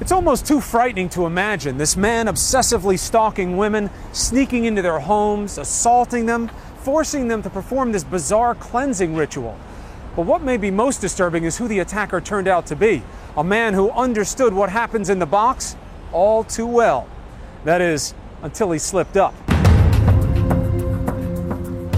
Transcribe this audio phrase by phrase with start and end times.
[0.00, 5.56] It's almost too frightening to imagine this man obsessively stalking women, sneaking into their homes,
[5.56, 9.56] assaulting them, forcing them to perform this bizarre cleansing ritual.
[10.16, 13.02] But what may be most disturbing is who the attacker turned out to be
[13.36, 15.76] a man who understood what happens in the box
[16.12, 17.08] all too well.
[17.64, 19.34] That is, until he slipped up.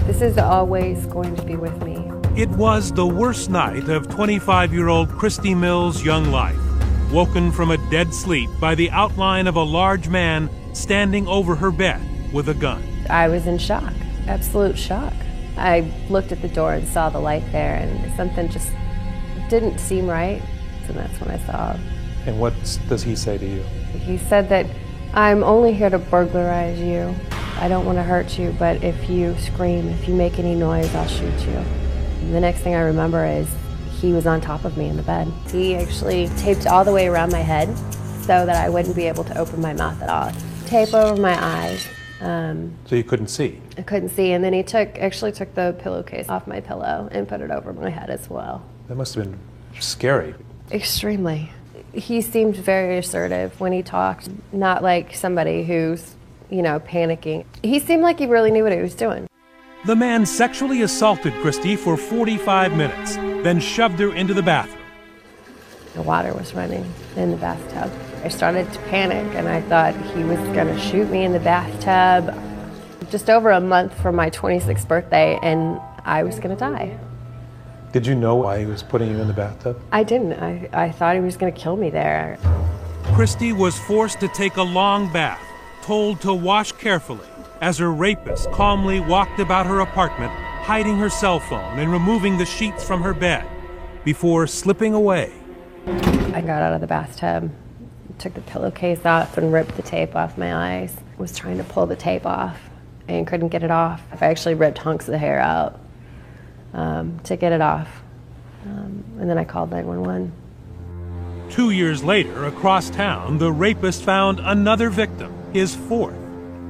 [0.06, 2.10] This is always going to be with me.
[2.40, 6.58] It was the worst night of 25 year old Christy Mills' young life,
[7.10, 11.70] woken from a dead sleep by the outline of a large man standing over her
[11.70, 12.00] bed
[12.32, 12.82] with a gun.
[13.08, 13.92] I was in shock,
[14.26, 15.14] absolute shock.
[15.56, 18.70] I looked at the door and saw the light there, and something just
[19.48, 20.42] didn't seem right.
[20.88, 21.76] And that's when I saw.
[22.26, 22.52] And what
[22.88, 23.62] does he say to you?
[23.98, 24.66] He said that
[25.14, 27.14] I'm only here to burglarize you.
[27.58, 30.94] I don't want to hurt you, but if you scream, if you make any noise,
[30.94, 31.56] I'll shoot you.
[31.56, 33.48] And the next thing I remember is
[34.00, 35.32] he was on top of me in the bed.
[35.50, 37.76] He actually taped all the way around my head
[38.22, 40.32] so that I wouldn't be able to open my mouth at all.
[40.66, 41.86] Tape over my eyes.
[42.20, 43.60] Um, So you couldn't see?
[43.78, 47.28] I couldn't see, and then he took actually took the pillowcase off my pillow and
[47.28, 48.64] put it over my head as well.
[48.88, 49.38] That must have been
[49.78, 50.34] scary.
[50.72, 51.50] Extremely.
[51.92, 56.14] He seemed very assertive when he talked, not like somebody who's,
[56.50, 57.44] you know, panicking.
[57.62, 59.26] He seemed like he really knew what he was doing.
[59.84, 64.82] The man sexually assaulted Christy for 45 minutes, then shoved her into the bathroom.
[65.94, 66.84] The water was running
[67.16, 67.90] in the bathtub.
[68.22, 71.40] I started to panic and I thought he was going to shoot me in the
[71.40, 72.34] bathtub.
[73.10, 76.98] Just over a month from my 26th birthday, and I was going to die.
[77.92, 79.80] Did you know why he was putting you in the bathtub?
[79.92, 80.34] I didn't.
[80.34, 82.36] I, I thought he was going to kill me there.
[83.14, 85.40] Christy was forced to take a long bath,
[85.82, 87.26] told to wash carefully,
[87.60, 90.32] as her rapist calmly walked about her apartment,
[90.66, 93.46] hiding her cell phone and removing the sheets from her bed
[94.04, 95.32] before slipping away.
[95.86, 97.52] I got out of the bathtub,
[98.18, 100.92] took the pillowcase off, and ripped the tape off my eyes.
[100.98, 102.58] I Was trying to pull the tape off
[103.06, 104.02] and couldn't get it off.
[104.20, 105.78] I actually ripped hunks of the hair out
[106.74, 108.02] um, to get it off.
[108.64, 110.32] Um, and then I called 911.
[111.48, 116.16] Two years later, across town, the rapist found another victim, his fourth.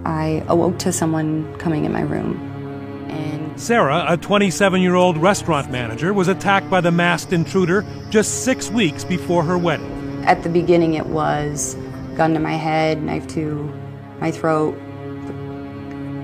[0.05, 2.53] I awoke to someone coming in my room.
[3.11, 8.45] And Sarah, a 27 year old restaurant manager, was attacked by the masked intruder just
[8.45, 10.25] six weeks before her wedding.
[10.25, 11.77] at the beginning, it was
[12.17, 13.73] gun to my head, knife to
[14.21, 14.77] my throat.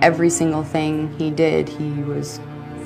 [0.02, 2.40] Every single thing he did, he was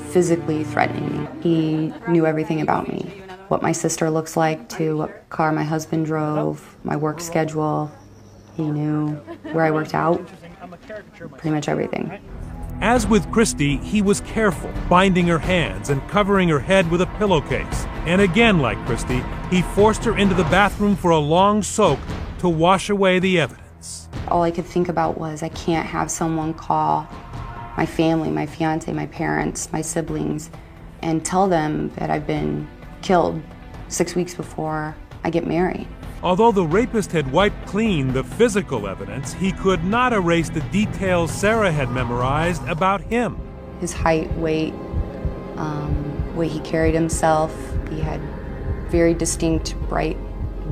[0.09, 1.29] physically threatening me.
[1.43, 6.07] He knew everything about me what my sister looks like, to what car my husband
[6.07, 7.91] drove, my work schedule.
[8.57, 9.15] He knew
[9.53, 10.27] where I worked out,
[11.33, 12.19] pretty much everything.
[12.83, 17.07] As with Christy, he was careful, binding her hands and covering her head with a
[17.19, 17.87] pillowcase.
[18.05, 21.99] And again, like Christy, he forced her into the bathroom for a long soak
[22.41, 24.11] to wash away the evidence.
[24.29, 27.09] All I could think about was I can't have someone call
[27.79, 30.51] my family, my fiance, my parents, my siblings,
[31.01, 32.69] and tell them that I've been
[33.01, 33.43] killed
[33.89, 35.89] six weeks before I get married.
[36.27, 41.31] Although the rapist had wiped clean the physical evidence, he could not erase the details
[41.31, 43.39] Sarah had memorized about him.
[43.81, 44.75] His height, weight,
[45.55, 47.55] um, way he carried himself.
[47.91, 48.21] He had
[48.91, 50.17] very distinct, bright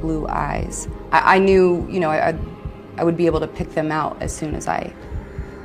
[0.00, 0.88] blue eyes.
[1.12, 2.36] I, I knew, you know, I,
[2.96, 4.92] I would be able to pick them out as soon as I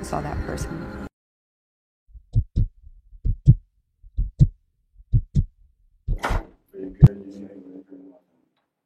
[0.04, 1.08] saw that person.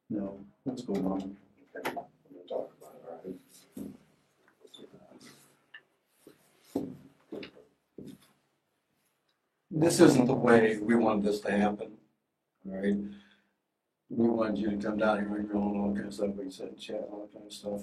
[0.09, 1.37] No, what's going on?
[9.75, 11.93] this isn't the way we wanted this to happen,
[12.65, 12.95] all right?
[14.09, 16.51] We wanted you to come down here and go and all kind of stuff, you
[16.51, 17.81] said, chat, all that kind of stuff.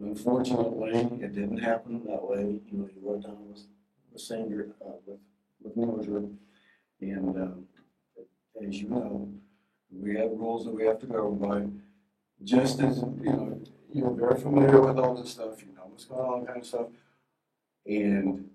[0.00, 0.90] Unfortunately,
[1.22, 3.62] it didn't happen that way, you know, you wrote down with,
[4.12, 5.20] with Sandra, uh, with,
[5.62, 6.36] with Mildred.
[7.00, 7.64] And, um,
[8.66, 9.32] as you know,
[9.92, 11.64] we have rules that we have to go by.
[12.42, 13.60] Just as, you know,
[13.92, 16.86] you're very familiar with all this stuff, you know what's going on, kind of stuff.
[17.86, 18.48] And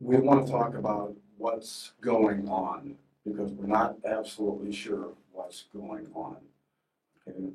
[0.00, 6.08] we want to talk about what's going on, because we're not absolutely sure what's going
[6.14, 6.36] on.
[7.26, 7.48] Okay,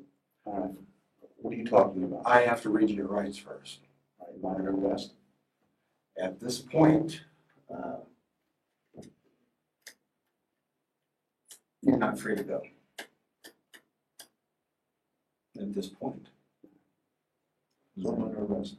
[0.46, 0.68] uh,
[1.36, 2.22] What are you talking about?
[2.26, 3.80] I have to read you your rights first,
[4.20, 5.12] right, monitor west.
[6.20, 7.22] At this point,
[7.72, 7.96] uh,
[11.82, 12.62] you're not free to go.
[15.70, 16.26] At this point.
[18.02, 18.74] So I'm under arrest.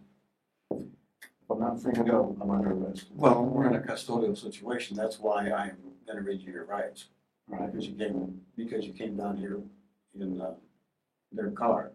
[0.71, 3.05] If I'm not free to go, I'm under arrest.
[3.15, 7.05] Well, we're in a custodial situation, that's why I'm gonna read you your rights.
[7.47, 9.61] Right, because you came, because you came down here
[10.19, 10.55] in, uh,
[11.31, 11.93] their car.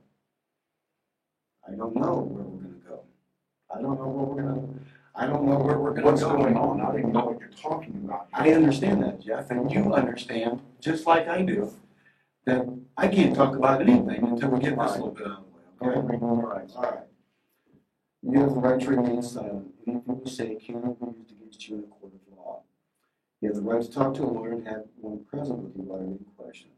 [1.68, 3.00] I don't know where we're gonna go.
[3.70, 4.68] I don't know where we're gonna,
[5.14, 6.10] I don't know where we're gonna go.
[6.10, 6.80] What's going on?
[6.80, 8.28] I don't even know what you're talking about.
[8.32, 11.70] I understand that, Jeff, and you understand, just like I do,
[12.46, 12.64] that
[12.96, 15.44] I can't talk about anything until we get this a little bit out of
[15.80, 16.16] the way, okay?
[16.22, 16.70] All right.
[16.76, 17.00] All right.
[18.22, 19.74] You have the right to remain silent.
[19.86, 22.62] Anything you say cannot be used against you in a court of law.
[23.40, 25.82] You have the right to talk to a lawyer and have one present with you
[25.82, 26.70] while you're in question.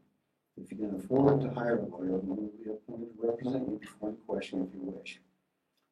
[0.61, 3.79] If you can afford to hire a lawyer, one will be appointed to represent you
[3.79, 5.19] before any question if you wish.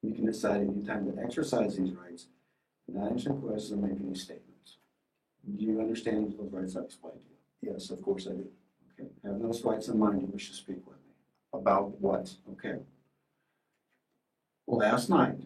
[0.01, 2.27] You can decide at any time to exercise these rights,
[2.87, 4.77] not answer questions or make any statements.
[5.45, 7.73] Do you understand those rights I explained to you?
[7.73, 8.47] Yes, of course I do.
[8.99, 11.13] Okay, have those rights in mind you wish to speak with me.
[11.53, 12.33] About what?
[12.53, 12.79] Okay.
[14.65, 15.39] Well last night,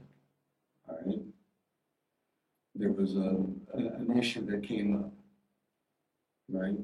[0.89, 1.19] all right,
[2.75, 3.37] there was a,
[3.73, 5.11] a- an issue that came up,
[6.49, 6.77] right?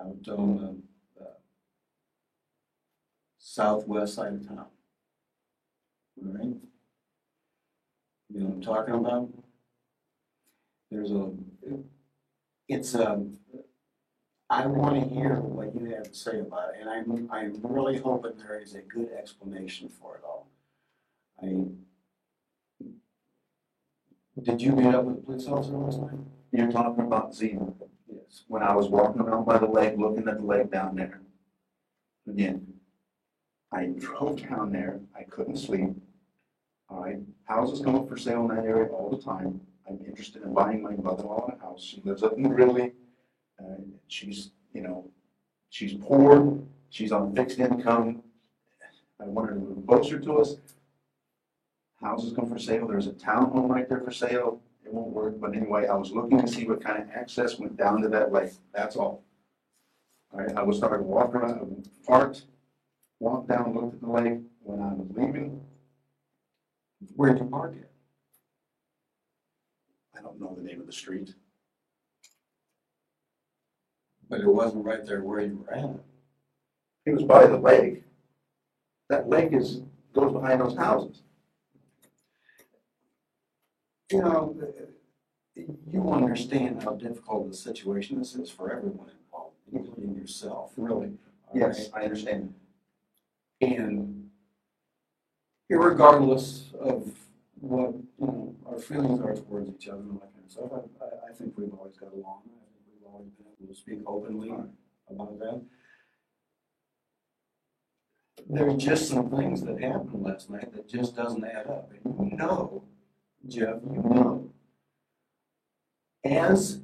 [0.00, 0.76] Out on the,
[3.56, 4.66] southwest side of town.
[6.18, 6.56] All right?
[8.28, 9.30] You know what I'm talking about?
[10.90, 11.30] There's a,
[12.68, 13.24] it's a,
[14.48, 17.98] I want to hear what you have to say about it, and I'm, I'm really
[17.98, 20.48] hoping there is a good explanation for it all.
[21.42, 21.66] I,
[24.40, 26.20] did you meet up with the police officer last night?
[26.52, 27.72] You're talking about Zena.
[28.08, 28.44] Yes.
[28.46, 31.20] When I was walking around by the lake, looking at the lake down there.
[32.28, 32.74] Again,
[33.72, 35.90] I drove down there, I couldn't sleep.
[36.88, 39.60] All right, houses come up for sale in that area all the time.
[39.88, 41.82] I'm interested in buying my mother-in-law a house.
[41.82, 42.92] She lives up in Ridley.
[43.66, 43.74] Uh,
[44.08, 45.10] she's, you know,
[45.70, 46.58] she's poor,
[46.90, 48.22] she's on fixed income.
[49.20, 50.56] I want her to move closer to us.
[52.00, 54.60] Houses come for sale, there's a townhome right there for sale.
[54.84, 57.76] It won't work, but anyway, I was looking to see what kind of access went
[57.76, 59.24] down to that lake, that's all.
[60.32, 62.42] All right, I was starting to walk around, parked,
[63.18, 64.40] walked down, looked at the lake.
[64.62, 65.60] When I was leaving,
[67.14, 67.90] Where'd you park it?
[70.16, 71.34] I don't know the name of the street.
[74.28, 75.90] But it wasn't right there where you were at.
[77.04, 78.02] It was by the lake.
[79.08, 79.82] That lake is,
[80.12, 81.22] goes behind those houses.
[84.10, 84.56] You know,
[85.54, 91.12] you understand how difficult the situation this is for everyone involved, including yourself, really.
[91.54, 92.02] Yes, right?
[92.02, 92.54] I understand.
[93.60, 94.30] And
[95.70, 97.10] regardless of
[97.60, 100.70] what, you know, our feelings are towards each other and all that kind of stuff,
[101.00, 102.42] I, I think we've always got along.
[103.12, 104.52] Been able to speak openly
[105.10, 105.62] about that.
[108.48, 111.90] There are just some things that happened last night that just doesn't add up.
[112.04, 112.84] And you know,
[113.46, 114.50] Jeff, you know,
[116.24, 116.80] as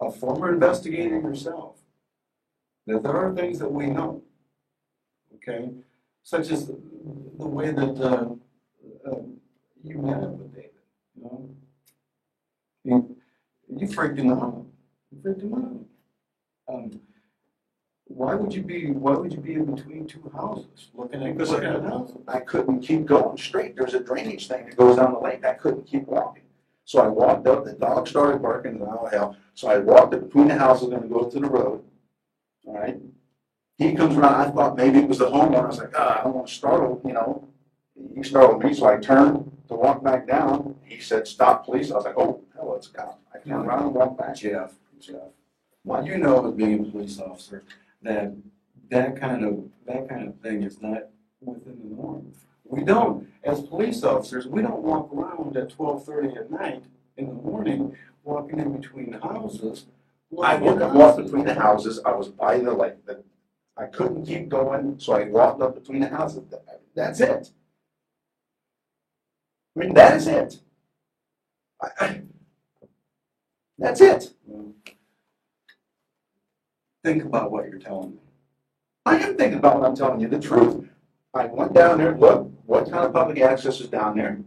[0.00, 1.78] a former investigator yourself,
[2.86, 4.22] that there are things that we know,
[5.36, 5.70] okay?
[6.22, 6.78] Such as the
[7.38, 8.26] the way that uh,
[9.08, 9.22] uh,
[9.82, 10.70] you met up with David,
[11.16, 11.51] you know?
[13.78, 14.66] You, him out.
[15.10, 16.74] You freaked him out.
[16.74, 17.00] Um,
[18.04, 21.50] why would you be, why would you be in between two houses, looking at, Because
[21.50, 22.18] looking at houses?
[22.28, 23.74] I couldn't keep going straight.
[23.74, 25.44] There's a drainage thing that goes down the lake.
[25.44, 26.42] I couldn't keep walking.
[26.84, 29.36] So I walked up, the dog started barking, and oh hell.
[29.54, 31.84] So I walked up between the houses, gonna go to the road.
[32.66, 32.98] All right?
[33.78, 35.64] He comes around, I thought maybe it was the homeowner.
[35.64, 37.48] I was like, ah, I don't want to startle, you know.
[38.14, 40.76] He startled me, so I turned to walk back down.
[40.84, 41.90] He said, stop, please.
[41.90, 43.20] I was like, oh, hell, it's a cop.
[43.34, 44.36] I turned around and walked back.
[44.36, 45.32] Jeff, Jeff,
[45.82, 47.64] what you know as being a police officer,
[48.02, 48.32] that
[48.90, 51.08] that kind of, that kind of thing is not
[51.40, 52.32] within the norm.
[52.64, 56.84] We don't, as police officers, we don't walk around at twelve thirty at night
[57.16, 59.86] in the morning, walking in between houses.
[60.32, 61.24] I walked, wouldn't houses.
[61.24, 63.22] between the houses, I was by the lake, the,
[63.76, 66.44] I couldn't keep going, so I walked up between the houses,
[66.94, 67.50] that's it.
[69.76, 70.60] I mean, that is it.
[71.82, 72.22] I, I,
[73.82, 74.32] that's it.
[77.04, 78.16] Think about what you're telling me.
[79.04, 80.88] I am thinking about what I'm telling you, the truth.
[81.34, 84.38] I went down there, looked, what kind of public access is down there?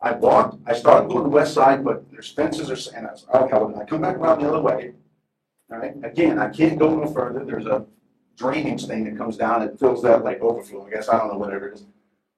[0.00, 3.12] I walked, I started going to the west side, but there's fences or, and I
[3.12, 4.92] was, okay, well, I come back around the other way.
[5.70, 7.86] All right, again, I can't go no further, there's a
[8.36, 11.38] drainage thing that comes down, it fills that like overflow, I guess, I don't know
[11.38, 11.86] whatever it is.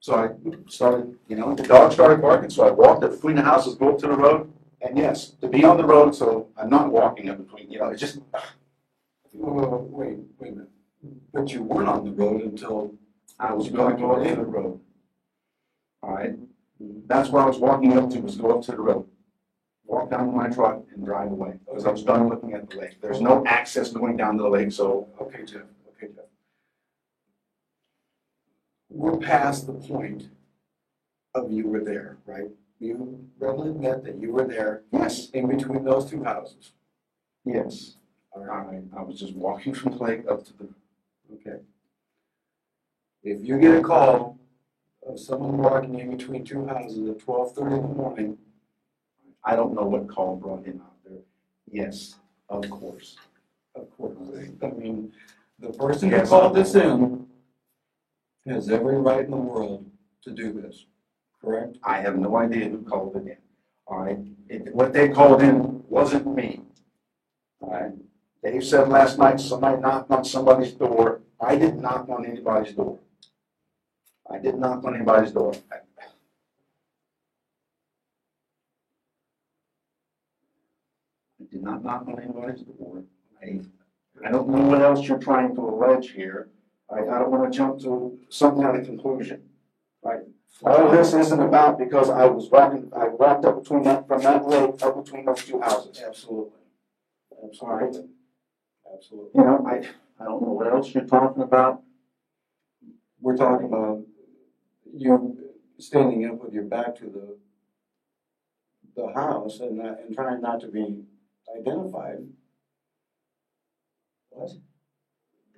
[0.00, 3.42] So I started, you know, the dog started barking, so I walked up between the
[3.42, 6.70] houses, go up to the road, and yes, to be on the road, so I'm
[6.70, 8.20] not walking up between, you know, it's just,
[9.32, 10.70] Well, wait, wait a minute.
[11.32, 12.94] But you weren't on the road until
[13.38, 14.80] I was going to to the road.
[16.02, 16.34] All right,
[17.06, 19.06] that's where I was walking up to, was go up to the road.
[19.84, 22.76] Walk down to my truck and drive away, because I was done looking at the
[22.76, 23.00] lake.
[23.00, 25.62] There's no access going down to the lake, so Okay, Jeff,
[25.96, 26.24] okay, Jeff.
[28.88, 30.28] We're past the point
[31.34, 32.50] of you were there, right?
[32.78, 36.72] You readily admit that you were there yes, in between those two houses.
[37.44, 37.96] yes.
[38.32, 40.68] All right, right, I was just walking from the lake up to the,
[41.34, 41.60] okay.
[43.22, 44.38] If you get a call
[45.08, 48.36] of someone walking in between two houses at twelve thirty in the morning,
[49.42, 51.20] I don't know what call brought him out there.
[51.70, 52.16] Yes,
[52.50, 53.16] of course.
[53.74, 54.16] of course,
[54.62, 55.12] I mean,
[55.58, 56.28] the person who Yes.
[56.28, 57.26] called this in
[58.46, 59.90] has every right in the world
[60.24, 60.84] to do this,
[61.42, 61.78] correct?
[61.82, 63.36] I have no idea who called it in.
[63.86, 66.62] All right, it, what they called in wasn't me.
[67.60, 67.92] All right,
[68.42, 71.20] Dave said last night somebody knocked on somebody's door.
[71.40, 72.98] I didn't knock on anybody's door.
[74.30, 75.54] I didn't knock on anybody's door.
[75.70, 75.76] I-
[81.50, 83.02] did not knock on anybody's door.
[83.42, 83.60] I,
[84.26, 86.48] I don't know what else you're trying to allege here.
[86.90, 89.42] I, I don't want to jump to some kind of conclusion.
[90.02, 90.20] Right?
[90.64, 94.46] All this isn't about because I was walking, I walked up between that, from that
[94.48, 96.00] lake, up between those two houses.
[96.04, 96.52] Absolutely.
[97.44, 98.08] Absolutely.
[98.94, 99.30] Absolutely.
[99.34, 99.74] You know, I,
[100.20, 101.82] I don't know what else you're talking about.
[103.20, 104.02] We're talking about
[104.94, 105.38] you
[105.78, 107.36] standing up with your back to the
[108.94, 111.02] the house and not, and trying not to be
[111.54, 112.26] identified.
[114.30, 114.52] What?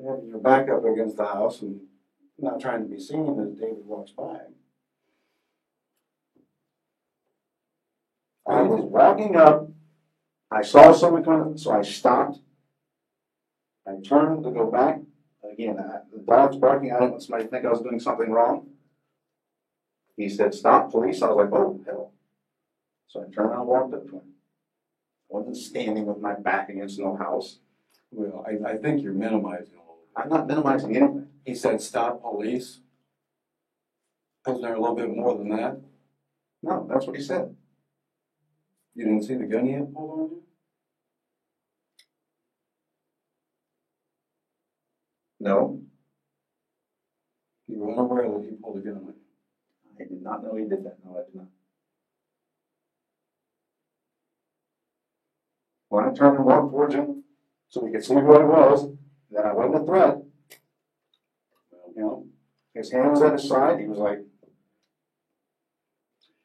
[0.04, 1.82] Having your back up against the house and
[2.38, 4.38] not trying to be seen as David walks by.
[8.68, 9.70] Was walking up,
[10.50, 12.38] I saw someone coming, so I stopped.
[13.86, 15.00] I turned to go back,
[15.50, 18.30] again, I- the dog's barking, I didn't want somebody to think I was doing something
[18.30, 18.68] wrong.
[20.16, 22.12] He said, stop, police, I was like, oh, hell.
[23.06, 24.34] So I turned and walked up to him.
[25.30, 27.58] I Wasn't standing with my back against no house.
[28.10, 30.22] Well, I, I think you're minimizing a little bit.
[30.22, 31.28] I'm not minimizing anything.
[31.44, 32.80] He said, stop police.
[34.46, 35.80] Isn't there a little bit more than that?
[36.62, 37.54] No, that's what he said.
[38.98, 40.42] You didn't see the gun he had pulled on you?
[45.38, 45.80] No,
[47.68, 49.14] You were unaware that he pulled a gun on you?
[50.00, 51.46] I did not know he did that, no, I did not.
[55.90, 57.22] When I turned and walked towards him,
[57.68, 58.88] so we could see who it was,
[59.30, 60.18] that I wasn't a threat.
[61.94, 62.26] You know,
[62.74, 64.24] his hand was at his side, he was like,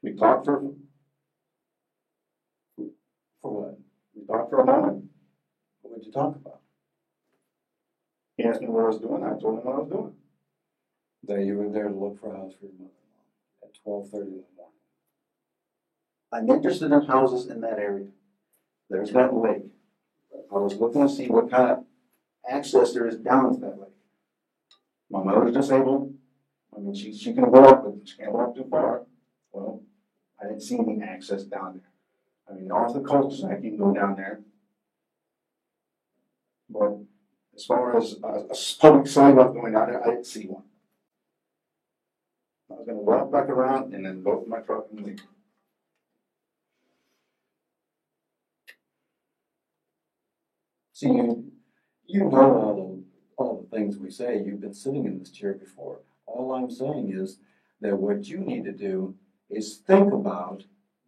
[0.03, 0.72] we talked for,
[3.43, 3.77] For what?
[4.15, 5.03] we talked for a moment.
[5.81, 6.62] What would you talk about?
[8.38, 10.13] He asked me what I was doing, I told him what I was doing.
[11.27, 14.31] That you were there to look for a house for your mother-in-law at twelve thirty
[14.31, 14.79] in the morning.
[16.31, 18.07] I'm interested in houses in that area.
[18.89, 19.63] There's that lake.
[20.50, 21.83] I was looking to see what kind of
[22.50, 23.89] access there is down to that lake.
[25.09, 26.13] My mother's disabled.
[26.75, 29.03] I mean, she, she can walk, but she can't walk too far.
[29.51, 29.83] Well,
[30.41, 31.92] I didn't see any access down there.
[32.50, 34.41] I mean, off the cul-de-sac, you can go down there.
[36.69, 36.97] But
[37.55, 40.63] as far as a, a public sidewalk going down there, I didn't see one.
[42.69, 45.21] I was gonna walk back around and then go to my truck and leave.
[50.93, 51.51] See, you,
[52.05, 53.03] you know all the,
[53.38, 54.41] all the things we say.
[54.43, 56.00] You've been sitting in this chair before.
[56.25, 57.38] All I'm saying is
[57.81, 59.15] that what you need to do
[59.50, 60.63] is think about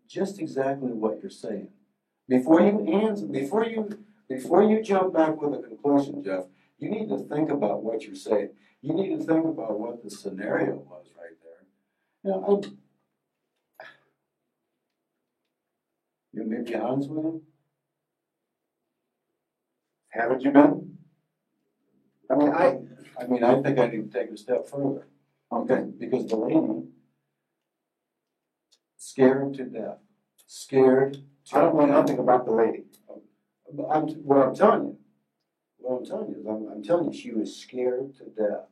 [0.07, 1.69] just exactly what you're saying.
[2.27, 6.45] Before you answer, before you, before you jump back with a conclusion, Jeff,
[6.79, 8.49] you need to think about what you're saying.
[8.81, 11.65] You need to think about what the scenario was right there.
[12.23, 12.69] You know, I,
[16.35, 17.41] You may be honest with him?
[20.09, 20.97] Haven't you been?
[22.29, 22.79] I mean, I,
[23.17, 25.07] I mean, I think I need to take a step further.
[25.49, 26.89] Okay, because the lady
[29.05, 29.99] scared to death,
[30.47, 31.17] scared.
[31.53, 32.85] I don't know nothing about the lady.
[33.71, 34.97] But I'm, what I'm telling you,
[35.77, 38.65] what I'm telling you is, I'm, I'm telling you, she was scared to death.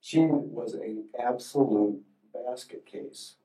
[0.00, 2.00] She was an absolute
[2.32, 3.36] basket case.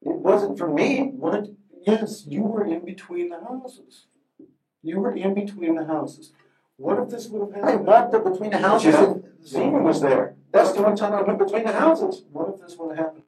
[0.00, 1.10] It wasn't for me.
[1.14, 1.48] What?
[1.86, 4.06] Yes, you were in between the houses.
[4.82, 6.32] You were in between the houses.
[6.76, 7.86] What if this would have I happened?
[7.86, 8.94] walked up between the houses
[9.44, 10.36] Zeman was there.
[10.52, 12.22] That's the one time I went between the houses.
[12.32, 13.24] What if this would have happened?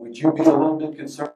[0.00, 1.32] Would you be a little bit concerned?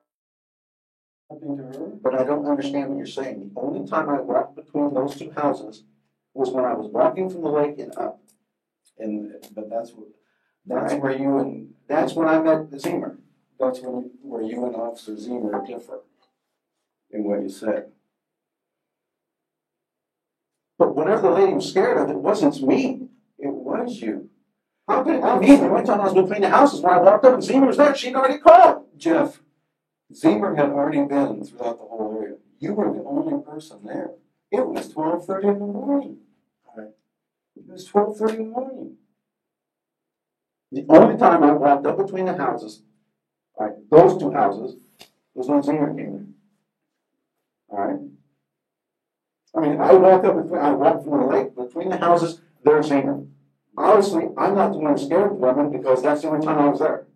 [1.28, 1.87] Something to her?
[2.02, 3.50] But I don't understand what you're saying.
[3.54, 5.85] The only time I walked between those two houses
[6.33, 8.21] was when I was walking from the lake and up.
[8.99, 10.09] And, but that's what,
[10.64, 11.02] that's Right.
[11.02, 13.18] where you and, That's when I met the Zemer.
[13.61, 16.00] that's when, where you and Officer Zemer differ
[17.11, 17.92] in what you said.
[20.78, 23.09] But whenever the lady was scared of, it wasn't me.
[23.38, 24.30] It was you.
[24.86, 25.20] How could it?
[25.22, 27.76] The only time I was between the houses when I walked up and Zemer was
[27.76, 28.86] there, she'd already called.
[28.96, 29.40] Jeff,
[30.12, 32.36] Zemer had already been throughout the whole area.
[32.58, 34.10] You were the only person there.
[34.50, 36.18] It was twelve thirty in the morning.
[36.76, 36.88] Right.
[37.56, 38.96] It was twelve thirty in the morning.
[40.70, 42.82] The only time I walked up between the houses,
[43.54, 44.76] all right, those two houses,
[45.34, 46.34] was when Zemer came in.
[47.68, 48.00] All right?
[49.56, 52.88] I mean, I walked up between, I walked from the lake, between the houses, there's
[52.90, 53.28] Zemer.
[53.76, 56.78] Obviously, I'm not the one scared of women because that's the only time I was
[56.78, 57.06] there.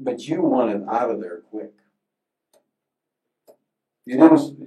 [0.00, 1.72] But you wanted out of there quick.
[4.06, 4.58] You didn't,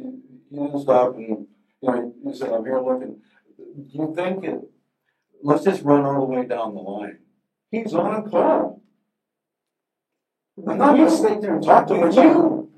[0.52, 1.48] you didn't stop and,
[1.82, 3.22] you know, you said, I'm here looking.
[3.90, 4.62] You think it,
[5.42, 7.18] let's just run all the way down the line.
[7.72, 8.82] He's on a call.
[10.66, 12.02] I'm not gonna stay there and talk to him.
[12.02, 12.72] With you.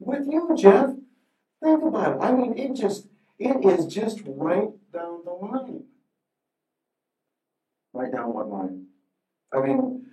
[0.00, 0.90] With you, Jeff.
[1.62, 2.18] Think about it.
[2.20, 3.06] I mean, it just,
[3.38, 5.84] it is just right down the line.
[7.92, 8.86] Right down what line?
[9.52, 10.06] I mean,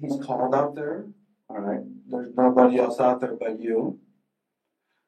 [0.00, 1.06] he's called out there,
[1.48, 1.80] all right?
[2.08, 3.98] There's nobody else out there but you.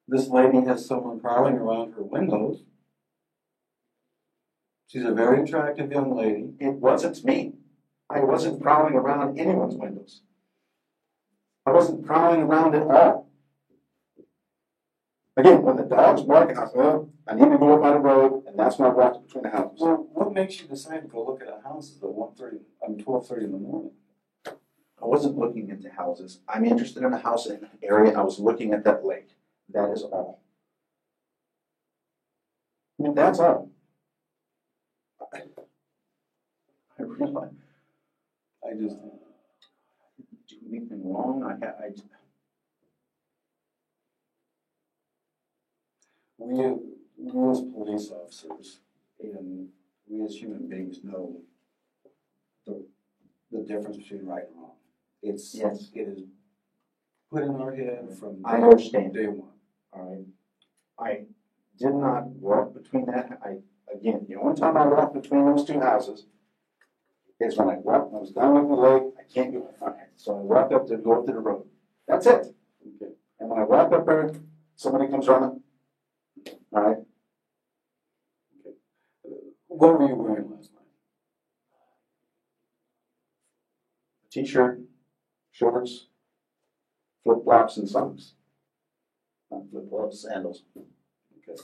[0.08, 2.64] This lady has someone prowling around her windows.
[4.88, 6.52] She's a very attractive young lady.
[6.60, 7.54] It wasn't me.
[8.10, 10.20] I wasn't prowling around anyone's windows.
[11.64, 13.31] I wasn't prowling around at all.
[15.36, 17.98] Again, when the dog's barking, I said, well, I need to go up by the
[17.98, 19.80] road, and that's when I walked between the houses.
[19.80, 22.88] Well, what makes you decide to go look at a house at one thirty, I
[22.90, 23.92] mean, twelve thirty in the morning?
[24.46, 26.40] I wasn't looking into houses.
[26.46, 28.16] I'm interested in a house in an area.
[28.16, 29.30] I was looking at that lake.
[29.72, 30.42] That is all.
[33.00, 33.70] I mean, that's all.
[35.32, 35.42] I
[36.98, 37.50] I realize
[38.64, 41.42] I just, didn't do anything wrong.
[41.42, 41.88] I had, I,
[46.44, 46.54] we,
[47.18, 48.80] we as police officers
[49.20, 49.68] and
[50.08, 51.36] we as human beings know
[52.66, 52.84] the,
[53.50, 54.72] the difference between right and wrong.
[55.22, 55.90] It's, Yes.
[55.94, 56.22] it is
[57.30, 59.14] put in our head from I understand.
[59.14, 59.50] day one.
[59.92, 60.26] all right.
[60.98, 61.24] I
[61.78, 63.58] did not walk between that, I,
[63.94, 66.26] again, the only time I walked between those two houses
[67.40, 70.10] is when I walked, I was down at the lake, I can't get my end,
[70.16, 71.66] so I walked up to go up to the road.
[72.06, 72.54] That's it.
[72.86, 73.12] Okay.
[73.40, 74.30] And when I walk up there,
[74.76, 75.60] somebody comes running.
[76.72, 76.96] Right,
[79.68, 80.82] What were you wearing last night?
[84.30, 84.80] t-shirt,
[85.50, 86.06] shorts,
[87.22, 88.32] flip flops and socks.
[89.50, 90.62] Not flip flops, sandals.
[91.46, 91.60] Okay.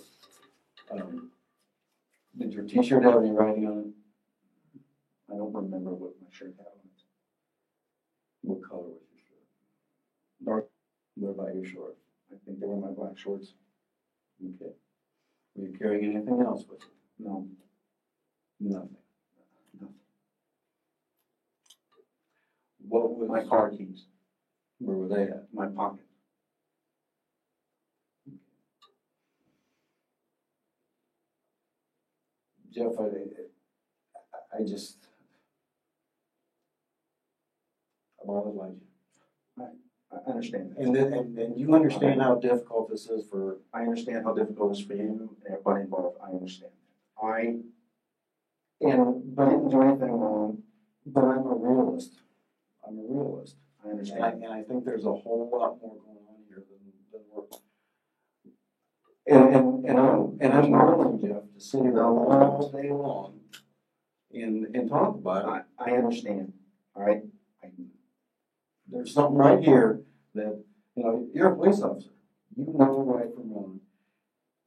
[0.91, 1.31] Um,
[2.37, 5.33] Did your t-shirt have any writing on it?
[5.33, 7.03] I don't remember what my shirt had on it.
[8.43, 10.45] What color was your shirt?
[10.45, 10.71] Dark,
[11.17, 12.01] What about your shorts?
[12.31, 13.55] I think they were my black shorts.
[14.45, 14.73] Okay.
[15.59, 17.27] Were you carrying anything else with you?
[17.27, 17.49] No,
[18.61, 18.97] Nothing.
[19.81, 19.95] Nothing.
[22.89, 23.29] What was?
[23.29, 24.07] my car keys,
[24.79, 25.47] Where were they at?
[25.53, 26.05] my pocket.
[32.71, 33.09] Jeff, I,
[34.57, 35.09] I just,
[38.23, 38.81] I've always liked
[39.59, 39.88] you.
[40.11, 40.79] I understand that.
[40.79, 44.73] And then, and, and you understand how difficult this is for, I understand how difficult
[44.77, 46.19] it is for you and everybody involved.
[46.25, 46.73] I understand.
[47.23, 47.57] I,
[48.81, 50.63] and, but I didn't do anything wrong.
[51.05, 52.13] but I'm a realist.
[52.87, 53.57] I'm a realist.
[53.85, 54.43] I And I, understand.
[54.45, 57.45] and I think there's a whole lot more going on here than, than we're.
[59.27, 63.41] And, and, and I'm, and I'm willing, Jeff, to sit here all day long
[64.33, 65.65] and, and talk about it.
[65.79, 66.53] I, I understand.
[66.95, 67.23] all right?
[68.91, 70.01] There's something right here
[70.35, 70.63] that,
[70.95, 72.11] you know, you're a police officer.
[72.57, 73.81] You know right from wrong.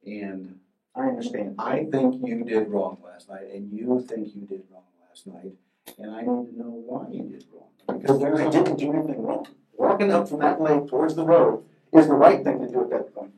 [0.05, 0.59] And
[0.95, 1.55] I understand.
[1.57, 5.53] I think you did wrong last night, and you think you did wrong last night,
[5.97, 7.99] and I need to know why you did wrong.
[7.99, 9.47] Because there's I didn't do anything wrong.
[9.73, 12.89] Walking up from that lake towards the road is the right thing to do at
[12.91, 13.31] that point.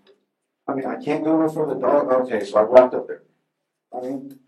[0.68, 3.24] I mean, I can't go no the dog, okay, so I walked up there.
[3.96, 4.40] I mean,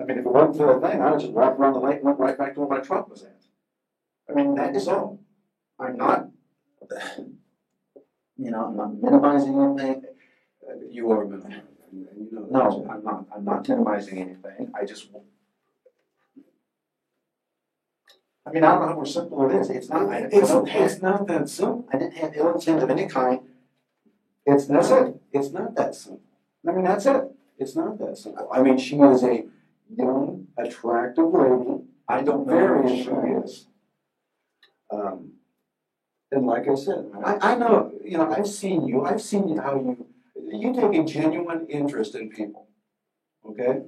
[0.00, 1.96] I mean, if it wasn't for that thing, I would just walk around the lake
[1.96, 3.42] and went right back to where my truck was at.
[4.28, 5.20] I mean, that is all.
[5.78, 6.28] I'm not,
[8.36, 10.02] you know, I'm not minimizing anything.
[10.90, 11.62] You are minimizing,
[11.92, 12.46] you know.
[12.50, 15.08] No, I'm not, I'm not minimizing anything, I just.
[18.46, 20.68] I mean, I don't know how simple it is, it's not, I, I It's, don't
[20.68, 21.88] it's not that simple.
[21.92, 23.40] I didn't have ill intent of any kind.
[24.46, 26.22] It's, that's it, It's not that simple.
[26.66, 27.24] I mean, that's it.
[27.58, 28.48] It's not that simple.
[28.52, 29.44] I mean, she is a
[29.94, 31.82] young, attractive lady.
[32.08, 33.10] I don't know Very who she
[33.44, 33.66] is.
[34.92, 35.32] Um,
[36.36, 39.58] and like I said, I, I know, you know, I've seen you, I've seen you
[39.58, 40.06] how you,
[40.52, 42.68] you take a genuine interest in people,
[43.48, 43.80] okay?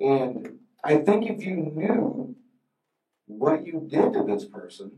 [0.00, 2.36] And I think if you knew
[3.26, 4.92] what you did to this person,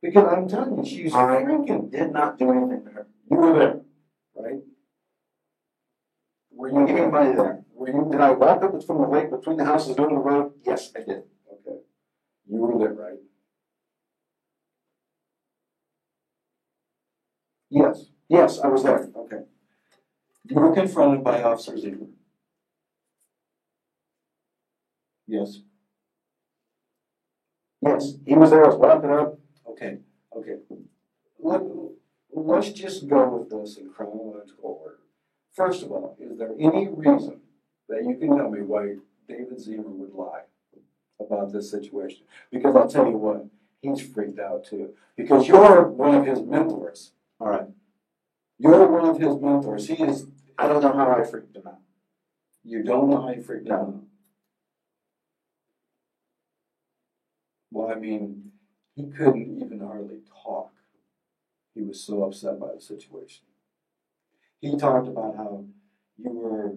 [0.00, 3.06] because I'm telling you, she's I freaking, did not do anything to her.
[3.28, 3.80] you were there,
[4.36, 4.60] right?
[6.52, 7.64] Were you giving anybody there?
[7.74, 10.52] Were you, did I walk up from the lake between the houses doing the road?
[10.64, 11.24] Yes, I did.
[11.52, 11.80] Okay.
[12.50, 13.18] You were there, right?
[17.70, 19.08] Yes, yes, I was there.
[19.16, 19.42] Okay.
[20.44, 22.08] You were confronted by Officer Ziegler.
[25.26, 25.60] Yes.
[27.82, 29.38] Yes, he was there, I was walking up.
[29.70, 29.98] Okay,
[30.36, 30.56] okay.
[31.38, 31.62] Let,
[32.32, 34.98] let's just go with this in chronological order.
[35.54, 37.40] First of all, is there any reason
[37.88, 38.96] that you can tell me why
[39.28, 40.42] David Zimmer would lie
[41.20, 42.22] about this situation?
[42.50, 43.46] Because I'll tell you what,
[43.82, 44.94] he's freaked out too.
[45.16, 47.12] Because you're one of his mentors.
[47.38, 47.68] All right.
[48.58, 49.86] You're one of his mentors.
[49.88, 50.26] He is,
[50.58, 51.78] I don't know how I freaked him out.
[52.64, 53.74] you don't know how he freaked No.
[53.74, 53.94] out.
[57.70, 58.50] Well, I mean,
[58.96, 60.72] he couldn't even hardly talk.
[61.74, 63.44] He was so upset by the situation.
[64.60, 65.64] He talked about how
[66.18, 66.72] you were,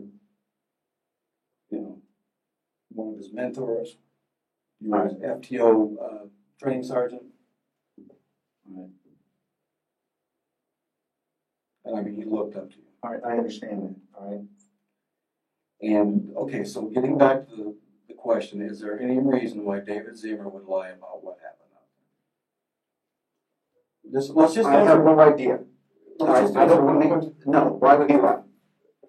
[1.69, 2.01] you know,
[2.89, 3.97] one of his mentors.
[4.84, 6.26] You were FTO uh,
[6.60, 7.24] training sergeant.
[8.69, 8.89] Right.
[11.86, 12.84] And I mean, he looked up to you.
[13.02, 14.41] All right, I understand that, all right?
[15.82, 17.76] And, okay, so getting back to the,
[18.10, 21.88] the question, is there any reason why David Zimmer would lie about what happened out
[24.04, 24.22] there?
[24.22, 24.67] Just, let's just.
[24.67, 25.60] I have no idea.
[26.22, 28.41] I, I don't believe, no, why would he lie?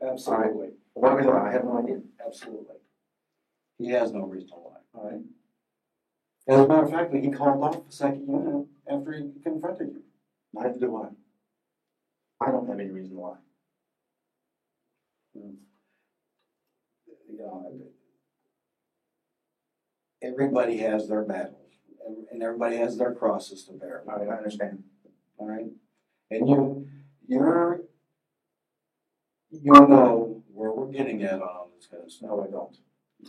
[0.02, 1.48] Absolutely, Why would he lie?
[1.48, 2.00] I have no idea.
[2.24, 2.76] absolutely.
[3.78, 5.20] He has no reason to lie, all right?
[6.46, 10.02] As a matter of fact, he called off the second unit after he confronted you.
[10.52, 11.09] Neither do I.
[12.46, 13.37] I don't have any reason why.
[15.35, 15.40] lie.
[17.28, 17.72] You know,
[20.22, 21.72] everybody has their battles,
[22.30, 24.02] and everybody has their crosses to bear.
[24.07, 24.85] All right, I understand.
[25.38, 25.66] All right,
[26.30, 26.87] and you,
[27.26, 27.80] you're,
[29.50, 32.28] you know where we're getting at on this kind of stuff.
[32.28, 32.76] No, I don't.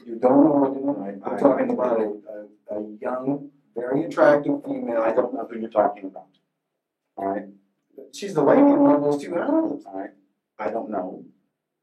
[0.05, 1.21] You don't know what you're doing.
[1.23, 2.03] I- We're talking about a,
[2.73, 5.01] a, a young, very attractive female.
[5.01, 6.27] I don't know who you're talking about.
[7.17, 7.45] All right,
[8.13, 9.86] She's the lady in one of those two houses.
[9.86, 10.10] all right.
[10.60, 11.23] I don't know.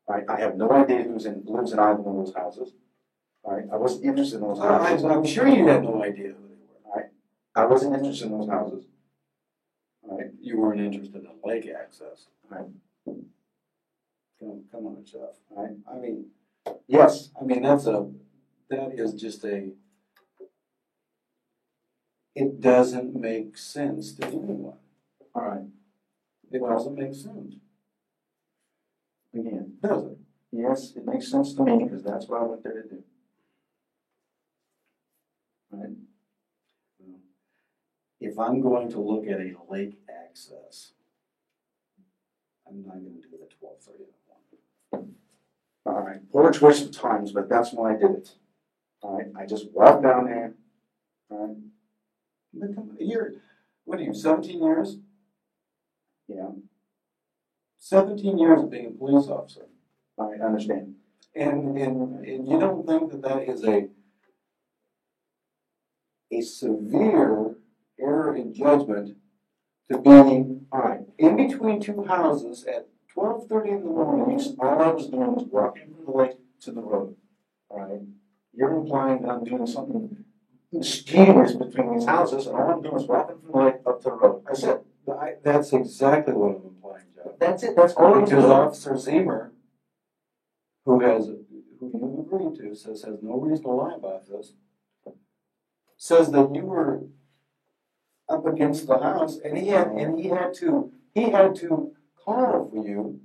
[0.09, 2.73] I, I have no idea who's in, lives in either one of those houses.
[3.45, 5.05] All right, I wasn't interested in those I, houses.
[5.05, 6.81] I'm sure you had no idea who they were.
[6.87, 7.07] All right,
[7.55, 8.85] I wasn't interested in those houses.
[10.09, 12.27] All right, You weren't interested in lake access.
[12.51, 12.67] Right.
[13.07, 15.21] Come, come on, Jeff.
[15.51, 15.77] all right.
[15.91, 16.27] I mean,
[16.87, 18.11] Yes, I mean, that's a,
[18.71, 19.71] that is just a,
[22.35, 24.79] it doesn't make sense to anyone.
[25.35, 25.65] all right.
[26.51, 27.55] It doesn't make sense,
[29.35, 30.19] Again, does it?
[30.53, 33.03] yes, it makes sense to me because that's what I went there to do.
[35.71, 35.97] Right,
[38.21, 40.93] If I'm going to look at a lake access,
[42.69, 44.05] I'm not gonna do the twelve thirty.
[45.85, 46.21] All right.
[46.31, 48.31] Poor choice of times, but that's why I did it.
[49.03, 50.55] All right, I just walked down there.
[51.31, 51.57] All right,
[52.79, 53.33] on, You're,
[53.85, 54.99] what are you, seventeen years?
[56.29, 56.51] yeah,
[57.79, 59.67] Seventeen years of being a police officer.
[60.19, 60.95] I understand.
[61.35, 63.89] And, and, and you don't think that that is a,
[66.31, 67.57] a severe
[67.99, 69.17] error in judgment
[69.91, 74.83] to be, all right, in between two houses at twelve thirty in the morning, All
[74.83, 77.17] I was doing was walking from the lake to the road.
[77.69, 78.01] All right,
[78.55, 80.25] You're implying that I'm doing something
[80.73, 84.05] mischievous between these houses, and all I'm doing is walking from the lake up to
[84.05, 84.43] the road.
[84.51, 87.39] I said, I, that's exactly what I'm implying, Jeff.
[87.39, 88.45] that's it, that's all Because.
[88.45, 89.51] Officer Zemer,
[90.85, 94.55] who has, who you agreed to, says has no reason to lie about this,
[95.97, 97.03] says that you were
[98.29, 101.93] up against the house and he had, and he had to, he had to
[102.25, 103.21] call for you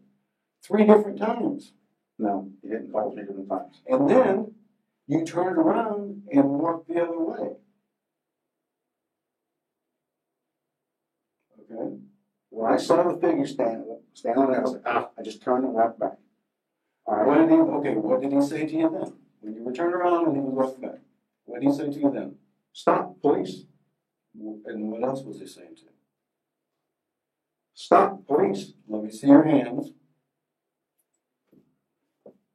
[0.64, 1.74] three different times.
[2.20, 3.82] No, he didn't call three different times.
[3.88, 4.54] And then
[5.08, 7.50] you turned around and walked the other way.
[11.60, 11.98] Okay?
[12.50, 15.64] When I saw the figure standing, standing there, I was like, ah, I just turned
[15.66, 16.18] and walked back.
[17.06, 19.14] All What did he, okay, what did he say to you then?
[19.40, 21.00] When you were turned around and he was walking back?
[21.46, 22.36] What did he say to you then?
[22.78, 23.64] stop, police,
[24.36, 25.97] And what else was he saying to you?
[27.78, 28.74] Stop, police.
[28.88, 29.92] Let me see your hands.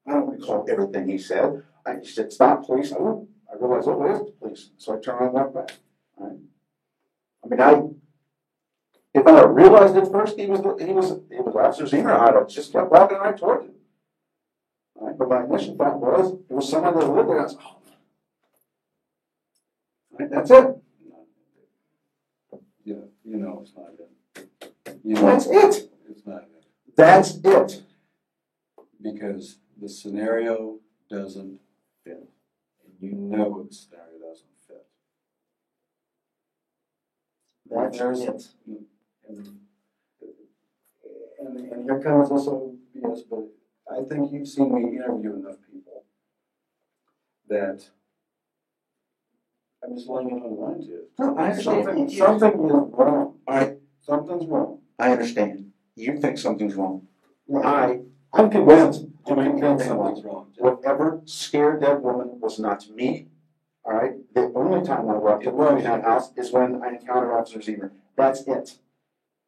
[0.06, 1.62] I don't recall everything he said.
[1.86, 2.92] I he said, stop, police.
[2.92, 4.70] I I realized, oh, it is the police.
[4.78, 5.76] So I turned around and walked back.
[6.16, 6.38] Right.
[7.44, 7.82] I mean, I,
[9.14, 12.48] if I realized at first he was, he was, he was Officer Zemer, I'd have
[12.48, 13.74] just kept walking right toward him.
[14.96, 17.48] Right, but my initial thought was, it was someone that lived there.
[17.48, 17.76] Oh.
[20.18, 20.76] Right, that's it.
[22.84, 24.11] Yeah, you know it's not it.
[25.04, 25.90] You know That's it.
[26.08, 26.64] It's not it.
[26.96, 27.82] That's it.
[29.02, 30.78] Because the scenario
[31.10, 31.58] doesn't
[32.04, 32.28] fit.
[32.84, 34.86] And you know the scenario doesn't fit.
[37.68, 38.48] That's There's- it.
[39.28, 39.58] And,
[41.40, 43.48] and, and here comes also BS, but
[43.90, 46.04] I think you've seen me interview enough people
[47.48, 47.88] that
[49.82, 51.02] I'm just laying it on the line to you.
[51.18, 51.84] No, I understand.
[51.84, 53.38] Something, something is wrong.
[53.48, 54.81] Right, Something's wrong.
[55.02, 55.72] I understand.
[55.96, 57.08] You think something's wrong.
[57.64, 57.98] I,
[58.32, 60.52] I'm convinced, I'm convinced something's wrong.
[60.58, 63.26] whatever scared that woman was not me.
[63.84, 65.78] All right, the only time I walked was.
[65.78, 67.90] in that house is when I encountered Officer Zemer.
[68.16, 68.78] That's it.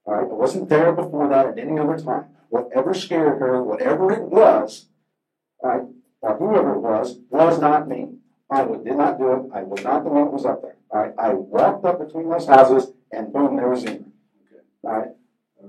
[0.04, 2.24] All right, I wasn't there before that at any other time.
[2.48, 4.86] Whatever scared her, whatever it was,
[5.62, 5.86] all right,
[6.20, 8.08] or whoever it was, was not me.
[8.50, 9.50] I would- did not do it.
[9.54, 10.76] I was not the one that was up there.
[10.90, 13.84] All right, I walked up between those houses and boom, there was.
[13.86, 14.02] Okay,
[14.82, 15.10] All right,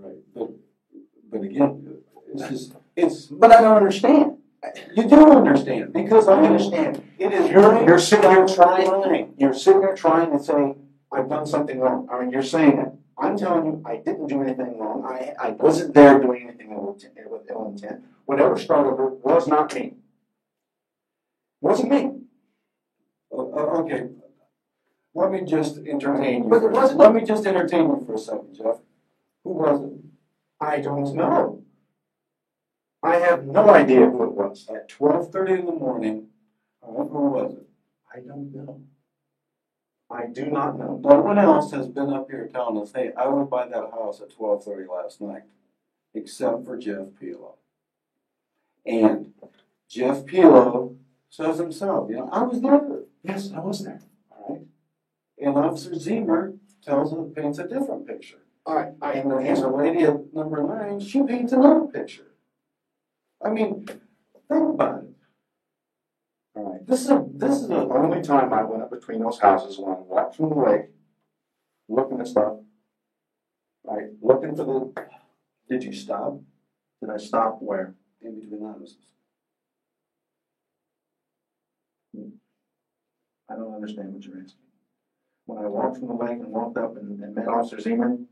[0.04, 0.18] all right.
[0.34, 0.50] But,
[1.32, 2.00] but again,
[2.34, 4.38] it's just, it's, but I don't understand.
[4.96, 7.04] you do understand, because I understand.
[7.20, 7.50] It is.
[7.50, 10.76] You're, you're sitting here trying, you're sitting there trying to say,
[11.12, 12.08] I've done something wrong.
[12.12, 12.90] I mean, you're saying it.
[13.18, 15.06] I'm telling you, I didn't do anything wrong.
[15.06, 18.04] I, I wasn't there doing anything intent- with ill intent.
[18.26, 19.94] Whatever started her was not me.
[21.62, 22.12] Wasn't me.
[23.32, 24.10] Okay,
[25.14, 26.50] let me just entertain you.
[26.50, 28.78] But it wasn't- Let me just entertain you for a second, Jeff.
[29.46, 29.94] Who was it?
[30.60, 31.64] I don't know.
[33.04, 34.68] I have no idea who it was.
[34.68, 36.30] At twelve thirty in the morning,
[36.82, 37.68] who was it?
[38.12, 38.82] I don't know.
[40.10, 41.00] I do not know.
[41.04, 44.20] No one else has been up here telling us, hey, I was by that house
[44.20, 45.44] at twelve thirty last night,
[46.16, 47.58] except for Jeff Pelo.
[48.84, 49.34] And
[49.88, 50.96] Jeff Pelo
[51.30, 52.82] says himself, you know, I was there.
[53.22, 54.02] Yes, I was there.
[54.32, 54.66] All right.
[55.38, 58.38] And Officer Zemer tells him, paints a different picture.
[58.66, 58.94] All right.
[59.02, 62.32] I And then the lady at number nine, she paints another picture.
[63.44, 65.10] I mean, think about it.
[66.56, 66.88] All right.
[66.88, 69.94] This is a, this is The only time I went up between those houses when
[69.94, 70.86] I walked from the lake,
[71.88, 72.54] looking at stuff,
[73.84, 75.08] right, looking for the,
[75.70, 76.40] did you stop
[77.02, 77.94] did I stop where?
[78.22, 78.98] in between the houses?
[83.48, 84.62] I don't understand what you're asking.
[85.46, 88.26] When I walked from the lake and walked up and, and met Officer Zeman,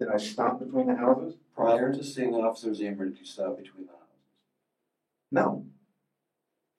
[0.00, 1.34] did I stop between the houses?
[1.54, 4.24] Prior to seeing Officer Zemer, did you stop between the houses?
[5.30, 5.66] No.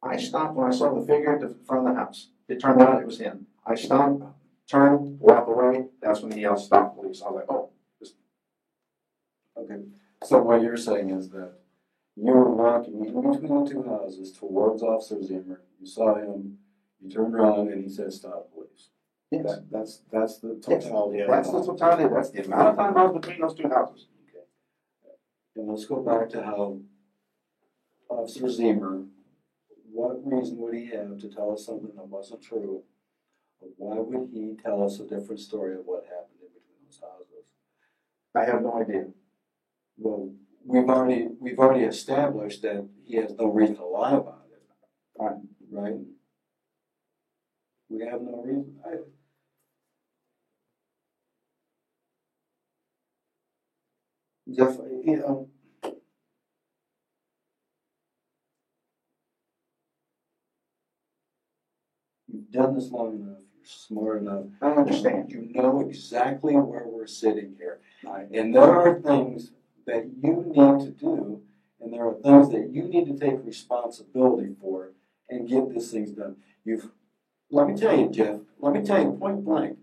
[0.04, 2.30] I stopped when I saw the figure at the front of the house.
[2.48, 3.46] It turned out it was him.
[3.66, 4.24] I stopped,
[4.68, 5.86] turned, walked away.
[6.02, 7.70] That's when he yelled, "Stop, police!" I was like, "Oh,
[9.58, 9.84] Okay,
[10.24, 11.54] so what you're saying is that
[12.16, 16.58] you were walking in between the two houses towards Officer Zemer, you saw him,
[17.00, 18.90] you turned around and he said, stop, please.
[19.32, 21.32] Yes." That, that's, that's the Yes, totality of it.
[21.32, 22.14] That's the totality.
[22.14, 24.08] That's the amount of time I was between those two houses.
[24.30, 24.46] Okay.
[25.56, 26.80] And let's go back to how
[28.10, 29.08] Officer Zemer,
[29.92, 32.84] what reason would he have to tell us something that wasn't true?
[33.78, 37.46] Why would he tell us a different story of what happened in between those houses?
[38.36, 39.08] I have no idea.
[39.98, 40.34] Well,
[40.66, 44.64] we've already, we've already established that he has no reason to lie about it.
[45.20, 45.36] Right.
[45.72, 46.00] Right?
[47.90, 48.96] We have no reason, I.
[54.56, 55.50] Jeff, you know.
[62.28, 64.46] You've done this long enough, you're smart enough.
[64.62, 65.32] I understand.
[65.32, 67.80] You know exactly where we're sitting here.
[68.34, 69.52] And there are things
[69.86, 71.42] that you need to do,
[71.82, 74.92] and there are things that you need to take responsibility for
[75.30, 76.38] and get these things done.
[76.64, 76.90] You've,
[77.50, 79.78] let me tell you, Jeff, let me tell you point blank,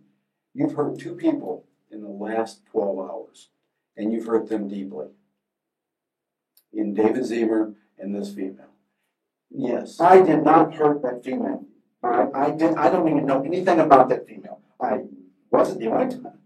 [0.54, 3.48] you've hurt two people in the last 12 hours,
[3.98, 5.08] and you've hurt them deeply.
[6.72, 8.70] In David Zemer and this female.
[9.50, 10.00] Yes.
[10.00, 11.66] I did not hurt that female.
[12.02, 14.60] I, I did, I don't even know anything about that female.
[14.80, 15.00] I
[15.50, 16.38] wasn't the only time.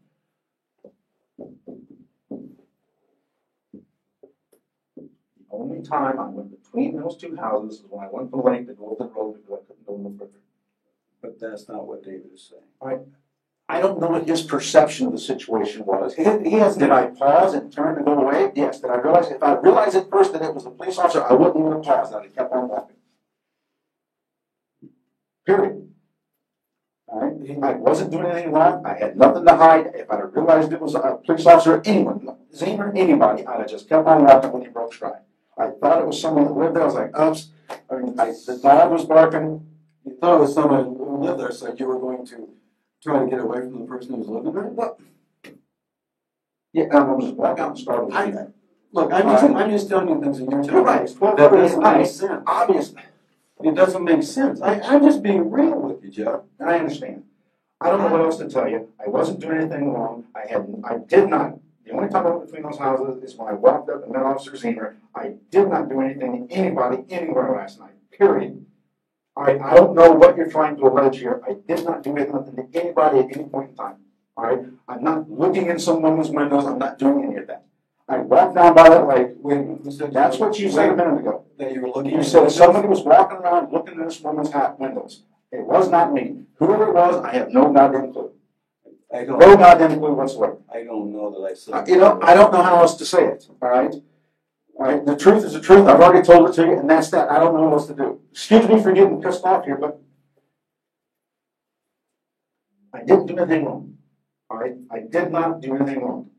[4.97, 8.43] The only time I went between those two houses is when I went to the
[8.43, 10.41] lake to go to the road because I couldn't go no further.
[11.21, 12.63] But that's not what David is saying.
[12.81, 13.01] I,
[13.73, 16.15] I don't know what his perception of the situation was.
[16.15, 18.53] He, he has, did I pause and turn to go away?
[18.55, 18.83] Yes.
[18.83, 21.33] Did I realize, if I realized at first that it was a police officer, I
[21.33, 22.13] wouldn't even pause.
[22.13, 22.97] I'd have kept on walking.
[25.47, 25.89] Period.
[27.11, 28.85] I wasn't doing anything wrong.
[28.85, 29.87] I had nothing to hide.
[29.95, 34.07] If I realized it was a police officer, anyone, Zemer, anybody, I'd have just kept
[34.07, 35.23] on walking when he broke stride.
[35.57, 36.83] I thought it was someone that lived there.
[36.83, 37.49] I was like, oops.
[37.91, 39.67] I mean, I, the dog was barking.
[40.05, 42.51] You thought it was someone who lived there, so you were going to
[43.03, 44.65] try to get away from the person who's living there?
[44.65, 44.99] What?
[46.73, 48.15] Yeah, I was walking out and started.
[48.15, 48.47] I,
[48.93, 51.09] look, I'm just, I'm just telling you things and you're telling right.
[51.09, 52.43] me that doesn't make sense.
[52.47, 53.03] Obviously.
[53.63, 54.61] It doesn't make sense.
[54.61, 56.41] I, I'm just being real with you, Jeff.
[56.59, 57.25] And I understand.
[57.81, 58.89] I don't know what else to tell you.
[59.05, 60.25] I wasn't doing anything wrong.
[60.35, 61.59] I had, I did not.
[61.85, 64.23] The only time I went between those houses is when I walked up and met
[64.23, 64.95] Officer Zemer.
[65.15, 67.95] I did not do anything to anybody anywhere last night.
[68.17, 68.65] Period.
[69.37, 69.61] All right.
[69.61, 71.41] I don't know what you're trying to allege here.
[71.49, 73.97] I did not do anything to anybody at any point in time.
[74.37, 74.61] All right.
[74.89, 76.67] I'm not looking in some woman's windows.
[76.67, 77.65] I'm not doing any of that.
[78.09, 79.29] I walked down by that lake.
[79.41, 79.81] When,
[80.13, 81.45] that's what you said a minute ago.
[81.59, 82.13] That you were looking.
[82.13, 85.23] You said somebody was walking around looking in this woman's hat windows.
[85.51, 86.43] It was not me.
[86.57, 88.33] Whoever it was, I have no goddamn clue.
[89.15, 90.59] I don't, No goddamn clue whatsoever.
[90.73, 91.89] I don't know that I Uh, said.
[91.89, 93.95] You know, I don't know how else to say it, all right?
[94.79, 95.87] The truth is the truth.
[95.87, 97.31] I've already told it to you, and that's that.
[97.31, 98.21] I don't know what else to do.
[98.31, 100.01] Excuse me for getting pissed off here, but
[102.95, 103.95] I didn't do anything wrong.
[104.51, 106.31] All right, I did not do anything wrong.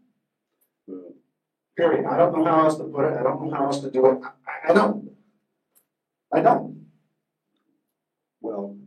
[1.75, 2.05] Period.
[2.05, 3.17] I don't know how else to put it.
[3.17, 4.19] I don't know how else to do it.
[4.23, 5.09] I, I don't.
[6.31, 6.85] I don't.
[8.41, 8.77] Well,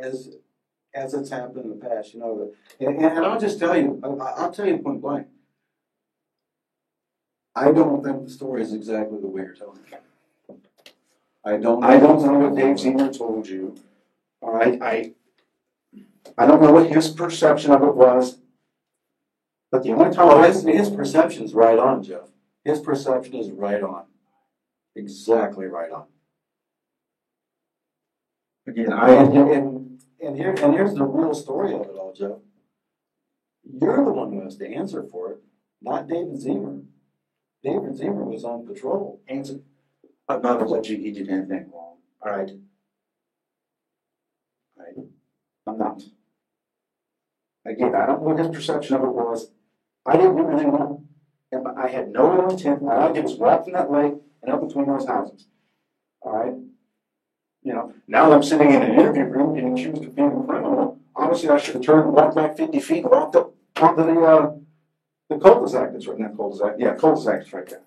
[0.00, 0.36] as,
[0.94, 4.52] as it's happened in the past, you know, and, and I'll just tell you, I'll
[4.52, 5.26] tell you point blank.
[7.58, 10.02] I don't think the story is exactly the way you're telling it.
[11.44, 11.82] I don't.
[11.82, 13.74] I don't know what Dave Zemer told you.
[14.40, 15.14] All right, I,
[16.36, 18.38] I don't know what his perception of it was.
[19.70, 22.28] But the only time Well, his, his perception's right on, Jeff.
[22.64, 24.04] His perception is right on.
[24.94, 26.04] Exactly right on.
[28.66, 32.14] again, I, I, and, and, and here, and here's the real story of it all,
[32.14, 32.38] Jeff.
[33.64, 35.38] You're the one who has to answer for it,
[35.82, 36.84] not David Zemer.
[37.62, 39.20] David Zemer was on patrol.
[39.28, 39.60] answer,
[40.28, 42.50] I'm not alleging he did anything wrong, all right?
[44.76, 45.06] All right,
[45.66, 46.02] I'm not.
[47.64, 49.50] Again, I don't know what his perception of it was.
[50.06, 51.06] I didn't do anything wrong.
[51.50, 52.82] And I had no ill intent.
[52.88, 55.46] I did was in that lake and up between those houses.
[56.20, 56.54] All right?
[57.62, 60.98] You know, now I'm sitting in an interview room getting accused of being a criminal.
[61.16, 64.20] Obviously, I should have turned and walked back 50 feet and walked up onto the,
[64.20, 64.52] uh,
[65.28, 67.82] the cul-de-sac that's right, not cul-de-sac, yeah, cul-de-sac is right there.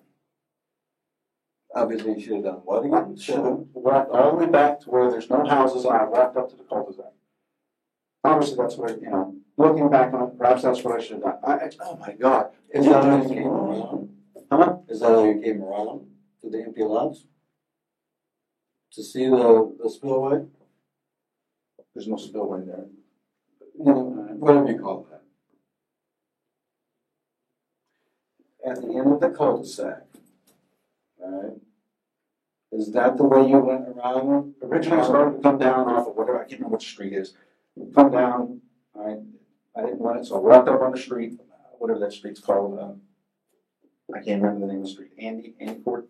[1.74, 3.16] Obviously, you should have done what again?
[3.16, 6.36] should have walked all the way back to where there's no houses and I walked
[6.36, 7.06] up to the cul-de-sac.
[8.24, 11.22] Obviously, that's what, you know, looking back on it, perhaps that's what I should have
[11.22, 11.38] done.
[11.44, 12.50] I, I- oh my God.
[12.70, 14.08] Is that how you came around?
[14.50, 14.76] Huh?
[14.88, 16.06] Is that how you came around
[16.42, 17.24] to the empty lots?
[18.92, 20.44] To see the, the spillway?
[21.94, 22.84] There's no spillway there.
[23.78, 24.00] You know,
[24.38, 25.21] whatever you call that.
[28.64, 30.04] At the end of the cul-de-sac,
[31.20, 31.58] alright?
[32.70, 34.54] Is that the way you went around?
[34.62, 37.34] Originally, I started to come down off of whatever, I can't remember which street is.
[37.94, 38.60] Come down,
[38.94, 39.18] right,
[39.76, 41.40] I didn't want it, so I walked up on the street,
[41.78, 43.00] whatever that street's called, um,
[44.14, 46.06] I can't remember the name of the street, Andy, Andy Court.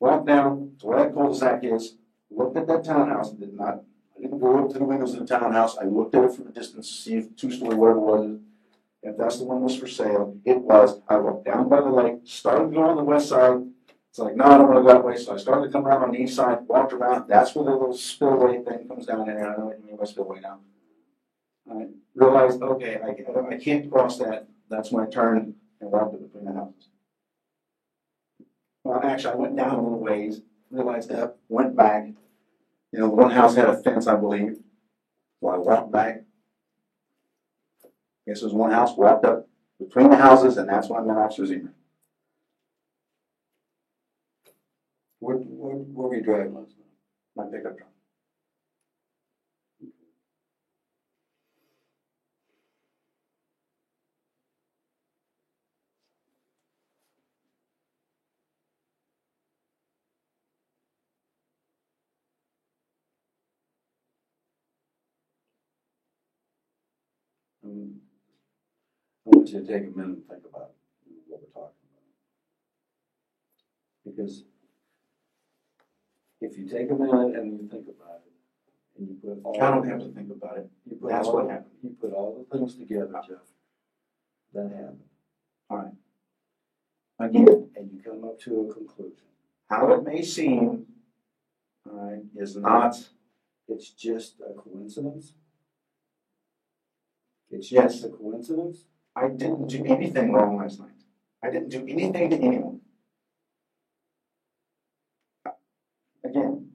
[0.00, 1.96] Walked down to where that cul-de-sac is,
[2.30, 3.84] looked at that townhouse, and did not,
[4.16, 6.46] I didn't go up to the windows of the townhouse, I looked at it from
[6.46, 8.38] a distance, to see if two-story, whatever it was.
[9.02, 12.20] If that's the one was for sale, it was, I walked down by the lake,
[12.24, 13.62] started to go on the west side,
[14.08, 16.02] it's like, no, I don't wanna go that way, so I started to come around
[16.04, 19.34] on the east side, walked around, that's where the little spillway thing comes down in
[19.34, 20.60] there, I know what you mean by spillway now.
[21.70, 26.44] I realized, okay, I, I can't cross that, that's I turned and walked in between
[26.44, 26.88] the houses.
[28.84, 32.06] Well, actually, I went down a little ways, realized that, went back,
[32.92, 34.58] you know, the one house had a fence, I believe,
[35.40, 36.24] So I walked back.
[38.26, 39.48] It was one house, wrapped up
[39.78, 41.72] between the houses, and that's when I met Officer Zemer.
[45.18, 46.86] What, what, what were you driving last night?
[47.36, 47.88] My pickup truck.
[67.64, 68.00] Um,
[69.24, 70.70] I want you to take a minute and think about
[71.28, 72.02] what we're talking about.
[74.04, 74.44] Because
[76.40, 78.32] if you take a minute and you think about it,
[78.98, 79.62] and you put all.
[79.62, 80.68] I don't have to think about it.
[80.88, 81.72] You put That's all what happened.
[81.82, 83.38] You put all the things together, Jeff,
[84.54, 84.98] that happened,
[85.70, 85.92] All right.
[87.18, 89.26] Again, and you come up to a conclusion.
[89.70, 90.86] how it may seem,
[91.88, 92.96] all right, is not,
[93.68, 95.34] It's just a coincidence?
[97.50, 97.92] It's Yes.
[98.00, 98.84] just a coincidence?
[99.14, 100.88] I didn't do anything wrong last night.
[101.42, 102.80] I didn't do anything to anyone.
[106.24, 106.72] Again,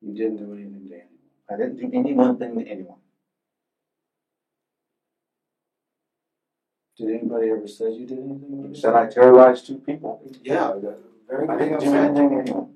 [0.00, 1.08] You didn't do anything to anyone.
[1.50, 2.98] I didn't do any one thing to anyone.
[6.96, 8.66] Did anybody ever say you did anything?
[8.68, 10.22] You said I terrorized two people.
[10.42, 10.74] Yeah,
[11.28, 12.75] very I didn't do anything to anyone.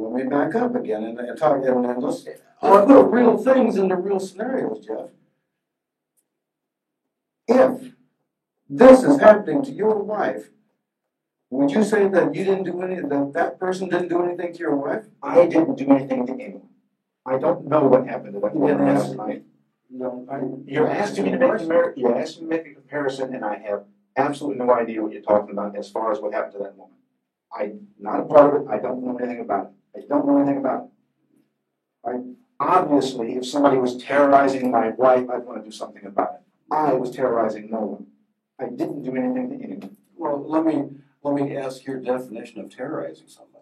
[0.00, 2.26] Let me back up again and, and talk, and, and let's,
[2.60, 5.10] put real things into real scenarios, Jeff.
[7.46, 7.92] If
[8.68, 10.50] this is happening to your wife,
[11.50, 14.58] would you say that you didn't do any, that that person didn't do anything to
[14.58, 15.04] your wife?
[15.22, 16.68] I didn't do anything to anyone.
[17.26, 19.42] I don't know what happened to that You woman last night.
[19.90, 20.40] No, I.
[20.66, 23.58] You're asking me to make a, you're asking me to make a comparison, and I
[23.58, 23.84] have
[24.16, 26.96] absolutely no idea what you're talking about as far as what happened to that woman.
[27.52, 30.38] I'm not a part of it, I don't know anything about it, I don't know
[30.38, 30.90] anything about it.
[32.04, 32.20] I,
[32.58, 36.40] obviously, if somebody was terrorizing my wife, I'd wanna do something about it.
[36.72, 38.06] I was terrorizing no one.
[38.58, 39.96] I didn't do anything to anyone.
[40.16, 40.90] Well, let me,
[41.22, 43.60] let me ask your definition of terrorizing somebody.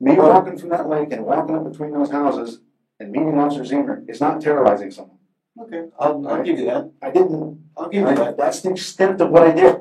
[0.00, 2.60] Me walking from that lake and walking up between those houses
[3.00, 5.18] and meeting Officer Zemer is not terrorizing someone.
[5.60, 8.36] Okay, I'll, I'll give you that, I didn't, I'll give you that.
[8.36, 9.80] that's the extent of what I did,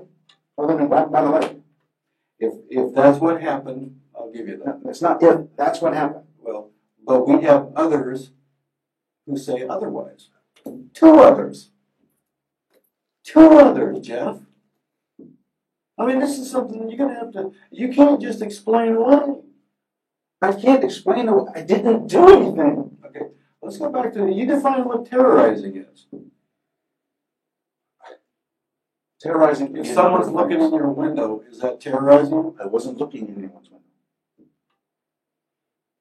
[0.57, 1.57] other than walk by the lake.
[2.39, 4.82] If, if that's what happened, I'll give you that.
[4.86, 6.26] It's not if, that's what happened.
[6.39, 6.72] Well,
[7.05, 8.32] but we have others
[9.26, 10.30] who say otherwise.
[10.93, 11.70] Two others.
[13.24, 14.38] Two others, Jeff.
[15.99, 19.41] I mean, this is something you're gonna have to, you can't just explain why.
[20.41, 21.45] I can't explain, it.
[21.55, 22.97] I didn't do anything.
[23.05, 23.26] Okay,
[23.61, 26.05] let's go back to, you define what terrorizing is.
[29.20, 29.76] Terrorizing.
[29.76, 32.55] If someone's looking in your window, is that terrorizing?
[32.61, 33.86] I wasn't looking in anyone's window.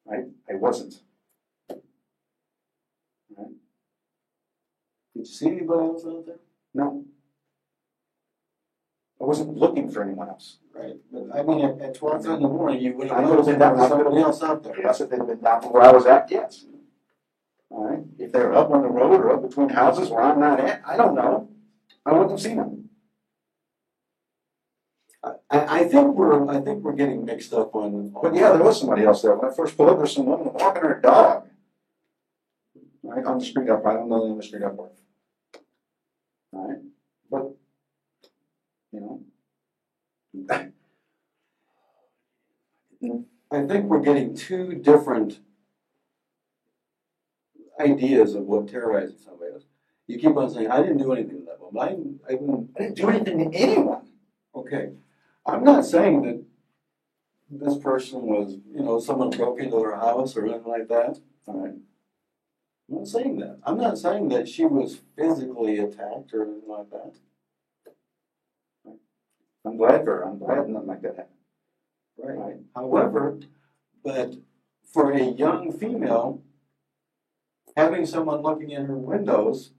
[0.06, 0.24] Right?
[0.48, 0.94] I wasn't.
[3.36, 3.48] Right?
[5.14, 6.36] Did you see anybody else out there?
[6.74, 7.04] No.
[9.20, 10.58] I wasn't looking for anyone else.
[10.74, 13.30] Right, but I mean, at, at twelve in the morning, you would I have know
[13.36, 14.78] noticed that there was was- somebody else out there.
[14.78, 16.66] Yes, if they'd been down where I was at, yes.
[17.70, 18.04] All right?
[18.18, 20.96] If they're up on the road or up between houses where I'm not at, I
[20.98, 21.48] don't know.
[22.04, 22.85] I wouldn't have seen them.
[25.50, 28.10] I, I think we're, I think we're getting mixed up on.
[28.22, 29.34] But yeah, there was somebody else there.
[29.34, 31.48] When I first pulled up, there's some woman walking her dog.
[33.02, 34.76] Right, on the street up, I don't know the name of the street up
[37.30, 37.56] but,
[38.92, 40.72] you know.
[43.50, 45.40] I think we're getting two different
[47.80, 49.64] ideas of what terrorizing somebody is.
[50.06, 52.20] You keep on saying, I didn't do anything to that woman.
[52.28, 54.06] I, I didn't, I didn't do anything to anyone.
[54.54, 54.92] okay.
[55.46, 56.44] I'm not saying that
[57.50, 61.20] this person was, you know, someone broke into their house or anything like that.
[61.46, 61.74] All right,
[62.88, 63.60] I'm not saying that.
[63.64, 67.14] I'm not saying that she was physically attacked or anything like that.
[69.64, 70.24] I'm glad for her.
[70.24, 71.36] I'm glad nothing like that happened.
[72.18, 72.56] Right.
[72.74, 73.38] However,
[74.04, 74.36] but
[74.92, 76.42] for a young female,
[77.76, 79.72] having someone looking in her windows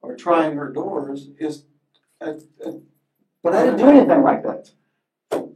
[0.00, 1.64] or trying her doors is,
[2.20, 2.80] a, a,
[3.42, 4.70] But I didn't do anything like that.
[5.32, 5.52] All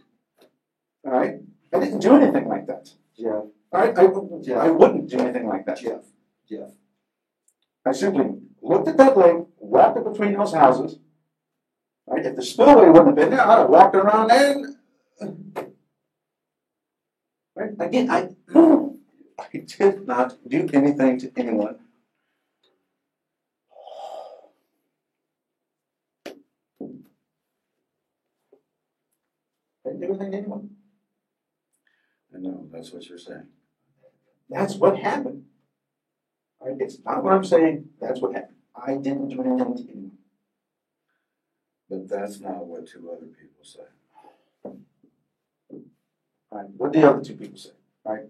[1.04, 1.36] right,
[1.72, 2.90] I didn't do anything like that.
[3.16, 5.78] Jeff, All right, I, wouldn't- I wouldn't do anything like that.
[5.78, 6.02] Jeff,
[6.48, 6.70] Jeff.
[7.84, 10.98] I simply looked at that lake, walked it between those houses.
[12.08, 14.76] Right, if the spillway wouldn't have been there, I'd have walked around and-
[17.54, 18.30] Right, again, I,
[19.38, 21.78] I did not do anything to anyone.
[26.32, 26.36] I
[29.86, 30.70] didn't do anything to anyone.
[32.34, 33.46] I know, that's what you're saying.
[34.48, 35.44] That's what happened.
[36.60, 38.56] All right, it's not what I'm saying, that's what happened.
[38.74, 40.12] I didn't do anything to anyone.
[41.88, 43.80] But that's not what two other people say.
[46.50, 47.70] All right, what did the other two people say?
[48.04, 48.24] All right,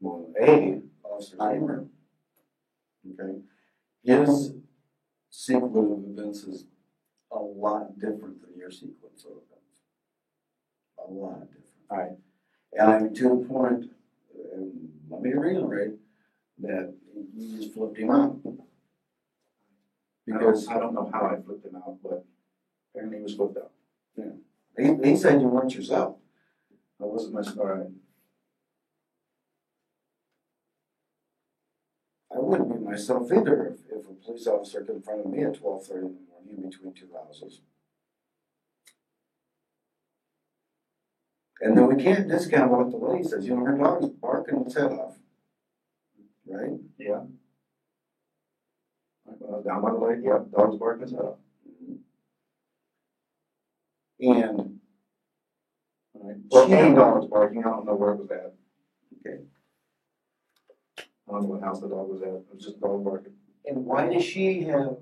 [0.00, 1.86] Well, A, Officer Kramer,
[3.20, 3.40] okay,
[4.02, 4.52] his
[5.30, 6.64] sequence of events is
[7.30, 9.61] a lot different than your sequence of events.
[11.08, 11.64] A lot different.
[11.90, 12.12] all right,
[12.72, 13.90] And I'm to the point,
[14.54, 15.94] and let me reiterate,
[16.58, 16.94] that
[17.34, 18.42] you just flipped him out.
[18.42, 18.60] because
[20.26, 22.24] Because I don't know how I flipped him out, but
[22.94, 23.72] apparently he was flipped out.
[24.78, 26.16] he, he said you weren't yourself.
[27.00, 27.88] I wasn't my star.
[32.34, 36.06] I wouldn't be myself either if, if a police officer confronted me at twelve thirty
[36.06, 36.20] in the
[36.54, 37.60] morning between two houses.
[41.62, 44.74] And then we can't discount what the lady says, you know, her dog's barking its
[44.74, 45.14] head off.
[46.44, 46.72] Right?
[46.98, 47.22] Yeah.
[49.28, 51.38] Uh, down by the lake, yep, dogs barking his head off.
[54.18, 54.80] And.
[56.14, 56.36] Right.
[56.50, 58.54] Well, and dogs barking, I don't know where it was at.
[59.24, 59.44] Okay.
[60.98, 63.34] I don't know what house the dog was at, it was just dog barking.
[63.66, 64.96] And why does she have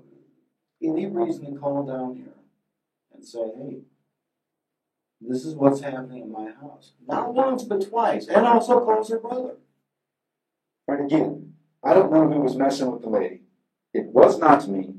[0.79, 2.35] any reason to call down here
[3.15, 3.81] and say, hey,
[5.21, 6.93] this is what's happening in my house?
[7.07, 9.55] Not once, but twice, and also calls her brother.
[10.87, 11.53] Right, again,
[11.83, 13.41] I don't know who was messing with the lady.
[13.93, 14.95] It was not me.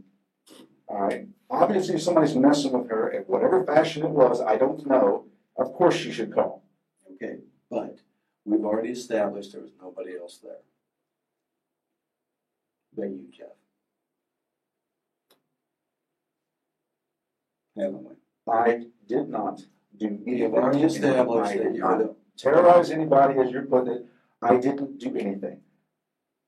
[0.86, 4.86] All right, obviously if somebody's messing with her, in whatever fashion it was, I don't
[4.86, 6.62] know, of course she should call.
[7.14, 7.38] Okay,
[7.70, 7.98] but
[8.44, 10.58] we've already established there was nobody else there.
[12.94, 13.48] But you, Jeff.
[17.76, 18.14] Haven't we?
[18.52, 19.62] I did not
[20.09, 20.22] do.
[20.26, 24.07] You've already established that you're the, terrorize anybody, as you're putting it.
[24.40, 25.61] I didn't do anything.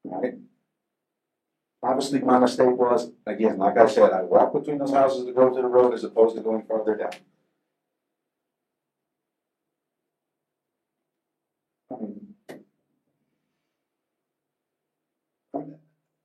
[0.04, 0.34] Right?
[1.82, 5.50] Obviously, my mistake was, again, like I said, I walked between those houses to go
[5.50, 7.12] to the road as opposed to going farther down.
[11.90, 12.34] Um,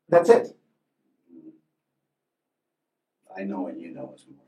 [0.09, 0.57] That's it.
[3.37, 4.43] I know and you know it's more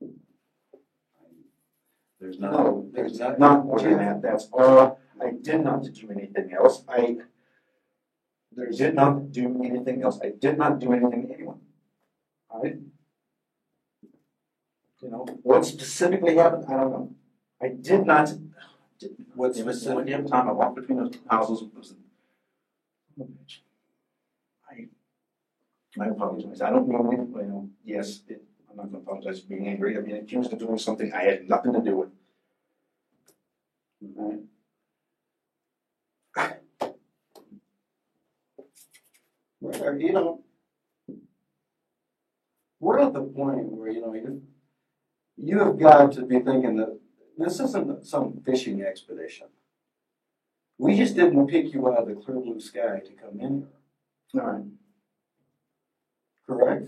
[0.00, 0.14] than that.
[2.20, 3.38] There's No, not, there's there's not.
[3.38, 4.22] not more than that.
[4.22, 4.98] That's all.
[5.20, 6.84] I did not do anything else.
[6.88, 7.18] I
[8.52, 10.18] there did not do anything else.
[10.22, 11.60] I did not do anything to anyone.
[12.50, 12.76] All right?
[15.00, 17.14] You know, what specifically happened, I don't know.
[17.62, 18.32] I did not.
[19.34, 21.94] What It was specific- the only time I walked between those houses was.
[24.68, 24.86] I,
[26.00, 26.60] I apologize.
[26.62, 28.42] I don't know, you know, yes, it,
[28.78, 29.96] not gonna apologize for being angry.
[29.96, 32.08] I'm being accused of doing something I had nothing to do with.
[34.16, 34.38] Right?
[39.60, 40.44] Where, you know,
[42.78, 44.42] we're at the point where, you know, you,
[45.36, 46.98] you have got to be thinking that
[47.36, 49.48] this isn't some fishing expedition.
[50.78, 53.66] We just didn't pick you out of the clear blue sky to come in
[54.32, 54.64] here, All right,
[56.46, 56.86] correct?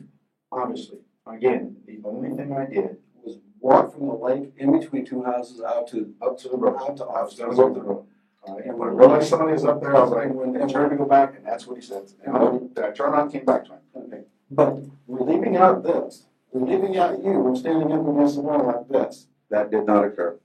[0.53, 0.99] obviously.
[1.35, 5.61] Again, the only thing I did Was walk from the lake in between two houses
[5.62, 6.76] out to, up to the road.
[6.81, 7.45] out to I was officer.
[7.47, 8.07] gonna go up the road.
[8.43, 10.91] All right, and when I realized somebody was up there, I was like, I turned
[10.91, 12.05] to go back, and that's what he said.
[12.24, 13.78] And I, I turned and came back to him.
[13.97, 18.41] Okay, but we're leaving out this, we're leaving out you, we're standing up against the
[18.41, 19.26] wall like this.
[19.51, 20.39] That did not occur.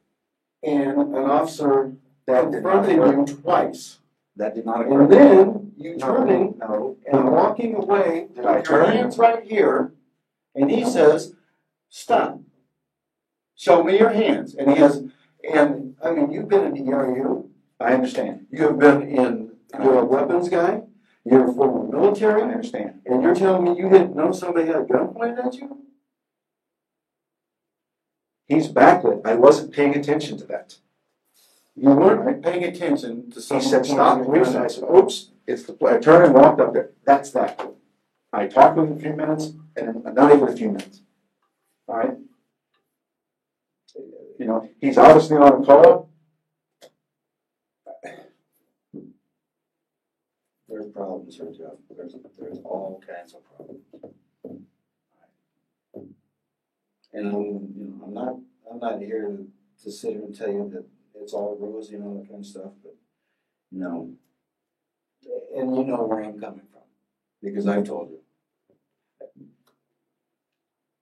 [0.64, 1.94] And an officer
[2.28, 3.20] That did not confronting occur.
[3.20, 4.00] you twice.
[4.36, 5.02] That did not occur.
[5.04, 8.92] And then you No, turning No, and walking away, Did I your turn?
[8.98, 9.94] hands right here,
[10.56, 11.36] and he says,
[11.90, 12.40] stop.
[13.56, 14.56] Show me your hands.
[14.56, 15.04] And he has,
[15.54, 17.50] and, I mean, you've been in the ERU,
[17.80, 18.48] I understand.
[18.52, 20.82] you have been in, you're a weapons guy,
[21.26, 22.42] you're a former military.
[22.42, 23.02] I understand.
[23.06, 25.80] and you're telling me you didn't know somebody had a gun pointed at you?
[28.48, 29.26] He's backlit.
[29.26, 30.78] I wasn't paying attention to that.
[31.76, 35.74] You weren't paying attention to He said, stop, pointing a I said, oops, it's the,
[35.74, 36.92] play." I turned and walked up there.
[37.06, 37.60] That's that.
[38.36, 41.02] I talked with him a few minutes, and not even a few minutes.
[41.88, 42.18] All right?
[44.38, 46.10] You know, he's obviously on a call.
[50.68, 51.78] There's problems here, Jeff.
[51.96, 53.84] There's, there's all kinds of problems.
[57.14, 57.42] And I'm,
[57.78, 58.36] you know, I'm not,
[58.70, 59.48] I'm not here to,
[59.84, 60.86] to sit here and tell you that
[61.22, 62.98] it's all rosy and all that kind of stuff, but
[63.72, 64.12] no.
[65.56, 66.82] And you know where I'm coming from,
[67.42, 68.20] because I've told you.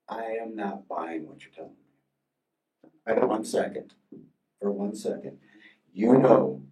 [0.08, 2.90] I am not buying what you're telling me.
[3.06, 3.94] I don't, one second,
[4.60, 5.38] for one second.
[5.92, 6.62] You know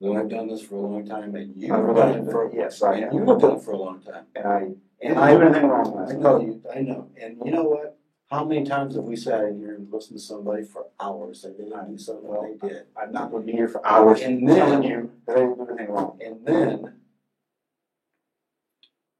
[0.00, 2.82] that I've done this for a long time, and you've I've done it for, yes,
[2.82, 3.12] I and have.
[3.14, 4.26] you've done it for a long time.
[4.34, 4.68] And I
[5.00, 7.98] And I, anything wrong last I know you, I know, and you know what?
[8.30, 11.50] How many times have we sat in here and listened to somebody for hours, they
[11.50, 12.86] didn't do something that they did?
[12.96, 15.68] I'm not gonna be here for hours And telling then- you that I didn't do
[15.68, 16.18] anything wrong.
[16.24, 16.94] And then,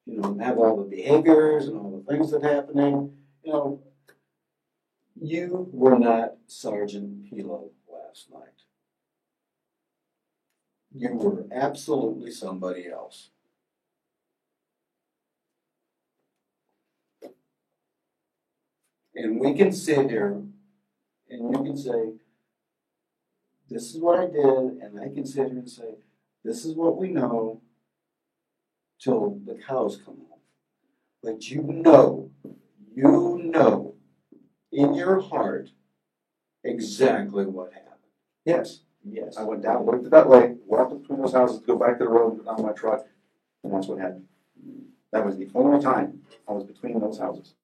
[0.06, 3.82] you know, have all the behaviors and all things that happening, you know,
[5.20, 8.62] you were not Sergeant Pelo last night.
[10.92, 13.30] You were absolutely somebody else.
[19.14, 20.42] And we can sit here
[21.30, 22.12] and you can say,
[23.70, 25.94] this is what I did, and I can sit here and say,
[26.44, 27.62] this is what we know
[29.00, 30.33] till the cows come home.
[31.24, 32.30] But you know,
[32.94, 33.94] you know
[34.70, 35.70] in your heart
[36.62, 37.90] exactly what happened.
[38.44, 39.36] Yes, Yes.
[39.36, 42.04] I went down, looked at that lake, walked between those houses, to go back to
[42.04, 43.06] the road, and put on my truck,
[43.62, 44.24] and that's what happened.
[45.12, 47.54] That was the only time I was between those houses.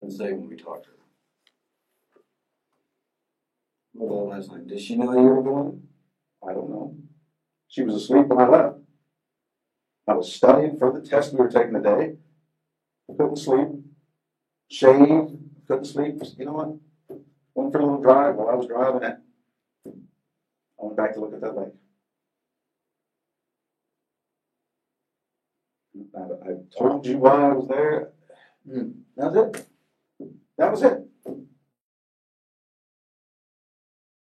[0.00, 0.96] And say when we talked to her.
[3.92, 4.66] What about last night?
[4.66, 5.82] Did she know you were going?
[6.46, 6.94] I don't know.
[7.68, 8.78] She was asleep when I left.
[10.08, 12.16] I was studying for the test we were taking today.
[13.10, 13.68] I Couldn't sleep.
[14.70, 15.36] Shaved,
[15.66, 16.22] couldn't sleep.
[16.38, 17.20] You know what?
[17.54, 19.16] Went for a little drive while I was driving it.
[20.80, 21.72] I went back to look at that lake.
[26.14, 28.12] I, I told you why I was there.
[28.68, 29.66] Hmm, That's it.
[30.58, 31.06] That was it.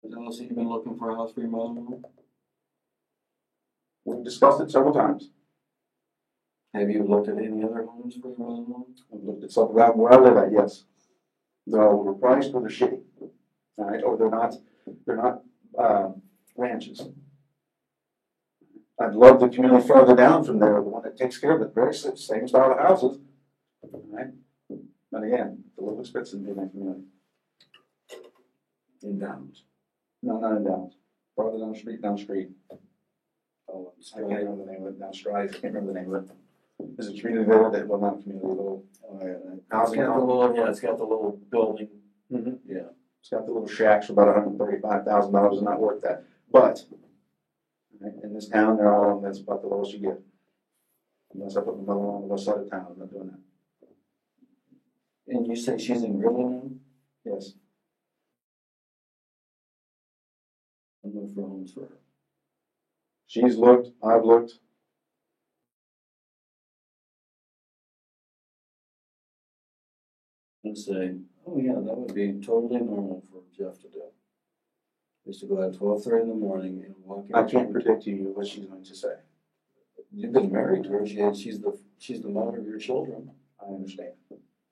[0.04, 2.02] Has Elsie been looking for a house for your mother?
[4.06, 5.30] We've discussed it several times.
[6.74, 8.84] Have you looked at any other homes for your mother?
[9.14, 10.86] I've looked at some that where I live at, yes.
[11.68, 13.02] They're overpriced or they're shitty.
[13.78, 14.56] Right, or they're not,
[15.06, 15.42] they're not,
[15.78, 16.22] um,
[16.56, 17.02] ranches.
[19.00, 21.74] I'd love the community further down from there, the one that takes care of it,
[21.74, 23.18] very same style of houses.
[23.92, 24.28] Right,
[25.12, 27.04] but again, a little expensive in that community.
[29.02, 29.64] In Downs.
[30.22, 30.94] No, not in Downs,
[31.36, 32.50] farther down the street, down the street.
[33.68, 36.14] Oh, I can't remember the name of it, down Strive, I can't remember the name
[36.14, 36.32] of it.
[36.98, 39.34] There's a community there that, well, not a community, a little Oh, yeah.
[39.70, 40.00] Housing.
[40.02, 41.90] got the little, yeah, it's got the little building.
[42.32, 42.60] Mhm.
[42.66, 42.90] Yeah.
[43.20, 46.02] It's got the little shacks for about hundred and thirty-five thousand dollars, and not worth
[46.02, 46.24] that.
[46.52, 46.84] But
[48.00, 50.20] right, in this town, they're all, that's about the lowest you get.
[51.34, 53.40] Unless I put my mother on the west side of town, I'm not doing that.
[55.28, 56.64] And you say she's in now?
[57.24, 57.54] Yes,
[61.04, 61.98] I'm looking for homes for her.
[63.28, 64.54] she's looked, I've looked.
[70.64, 71.16] And say,
[71.48, 74.04] oh yeah, that would be totally normal for Jeff to do.
[75.26, 77.36] Is to go out at twelve thirty in the morning and walk in.
[77.36, 79.14] I can't predict you what she's going to say.
[80.14, 83.32] You've been married to her, she, she's the, she's the mother of your children.
[83.62, 84.14] I understand.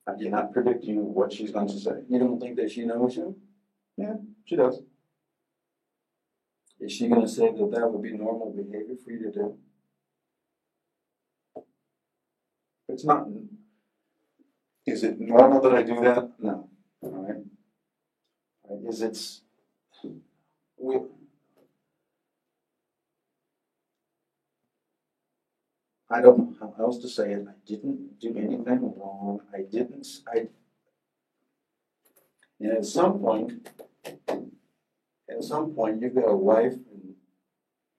[0.08, 2.02] I cannot predict you what she's going to say.
[2.10, 3.38] You don't think that she knows you?
[3.98, 4.16] Yeah,
[4.46, 4.82] she does.
[6.80, 9.58] Is she gonna say that that would be normal behavior for you to do?
[12.88, 13.28] It's not.
[14.90, 16.32] Is it normal that I do that?
[16.40, 16.68] No.
[17.02, 17.38] All right.
[18.64, 19.42] All right, Is it's.
[20.78, 20.98] We.
[26.10, 27.46] I don't know how else to say it.
[27.48, 29.42] I didn't do anything wrong.
[29.54, 30.48] I didn't, I,
[32.60, 33.70] And at some point,
[34.08, 37.16] at some point, you've got a wife and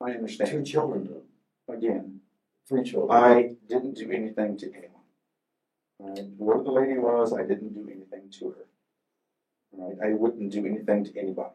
[0.01, 1.23] I two children,
[1.69, 2.21] Again,
[2.69, 3.23] three children.
[3.23, 4.67] I didn't do anything to.
[4.67, 4.90] All
[6.01, 8.67] right, whoever the lady was, I didn't do anything to her.
[9.73, 11.55] Right, I wouldn't do anything to anybody.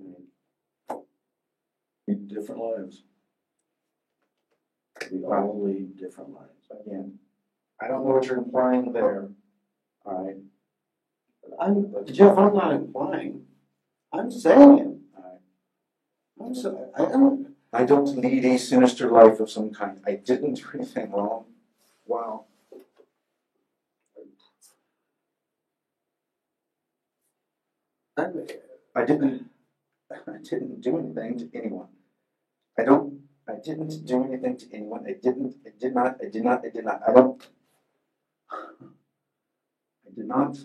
[0.00, 1.00] Right,
[2.26, 3.02] Different lives.
[5.10, 6.70] We all lead different lives.
[6.86, 7.18] Again,
[7.80, 9.28] I don't know what you're implying there.
[10.04, 10.36] All right,
[11.60, 13.44] I'm, Jeff, I'm not implying,
[14.12, 15.00] I'm saying it.
[16.40, 20.00] I'm so, I don't, I don't lead a sinister life of some kind.
[20.06, 21.44] I didn't do anything wrong.
[22.10, 22.46] Wow.
[28.16, 28.24] I,
[28.96, 29.48] I didn't,
[30.10, 31.86] I didn't do anything to anyone.
[32.76, 35.04] I don't, I didn't do anything to anyone.
[35.06, 37.48] I didn't, I did not, I did not, I did not, I don't.
[38.52, 40.56] I did not.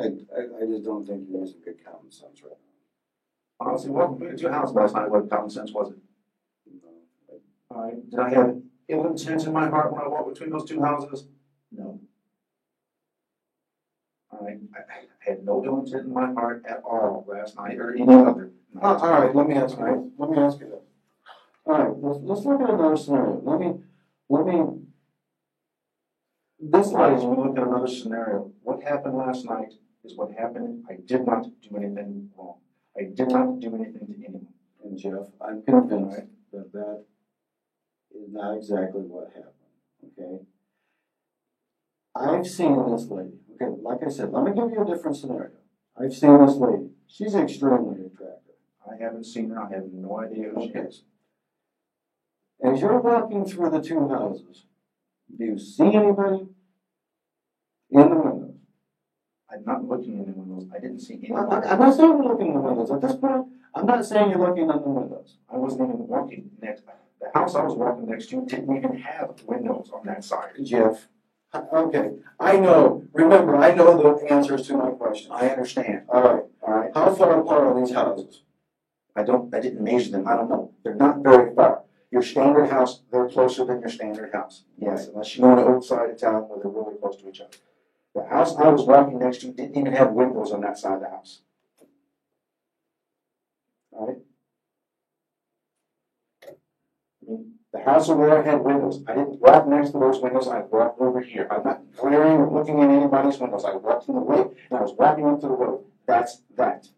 [0.00, 3.66] I, I, I just don't think you're using good common sense right now.
[3.68, 5.98] Honestly, walking into your house last night, what common sense was it?
[7.70, 8.56] All right, did I have
[8.88, 11.26] ill intent in my heart when I walked between those two houses?
[11.72, 12.00] No.
[14.32, 18.02] I, I had no ill intent in my heart at all last night or any
[18.02, 18.52] other.
[18.72, 18.84] night.
[18.84, 20.84] Uh, All right, let me ask you, let me ask you this.
[21.64, 23.40] All right, let's, let's look at another scenario.
[23.42, 23.80] Let me,
[24.28, 24.62] let me,
[26.60, 28.52] this Why did lady, we look at another scenario?
[28.62, 30.84] What happened last night is what happened.
[30.88, 32.58] I did not do anything wrong.
[32.96, 34.46] I did not do anything to anyone.
[34.84, 37.04] and Jeff, I'm convinced that that
[38.22, 39.52] is not exactly what happened,
[40.18, 40.44] okay?
[42.14, 45.50] I've seen this lady, okay, like I said, let me give you a different scenario.
[45.98, 48.54] I've seen this lady, she's extremely attractive.
[48.88, 49.62] I haven't seen her.
[49.62, 51.02] I have no idea who she is.
[52.62, 54.64] As you're walking through the two houses,
[55.36, 56.46] do you see anybody
[57.90, 58.54] in the windows?
[59.50, 60.68] I'm not looking in the windows.
[60.74, 61.52] I didn't see anyone.
[61.52, 62.90] I'm not saying you're looking in the windows.
[62.90, 65.36] At this point, I'm not saying you're looking in the windows.
[65.52, 66.84] I wasn't even walking next.
[67.20, 70.50] The house I was walking next to didn't even have windows on that side.
[70.62, 71.08] Jeff,
[71.54, 75.30] okay, I know, remember, I know the answers to my questions.
[75.32, 76.02] I understand.
[76.08, 76.90] All right, All right.
[76.94, 78.42] how far apart are these houses?
[79.16, 79.52] I don't.
[79.54, 80.28] I didn't measure them.
[80.28, 80.72] I don't know.
[80.84, 81.82] They're not very far.
[82.10, 84.64] Your standard house, they're closer than your standard house.
[84.78, 87.28] Yes, unless you go on the old side of town where they're really close to
[87.28, 87.56] each other.
[88.14, 91.00] The house I was walking next to didn't even have windows on that side of
[91.00, 91.40] the house.
[93.92, 94.16] All right.
[96.48, 99.02] I mean, the house over there had windows.
[99.06, 100.48] I didn't walk next to those windows.
[100.48, 101.46] I walked over here.
[101.50, 103.64] I'm not glaring or looking in anybody's windows.
[103.64, 105.84] I walked in the way and I was walking up to the road.
[106.06, 106.88] That's that.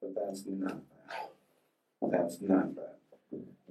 [0.00, 2.10] But that's not that.
[2.10, 2.92] That's not that.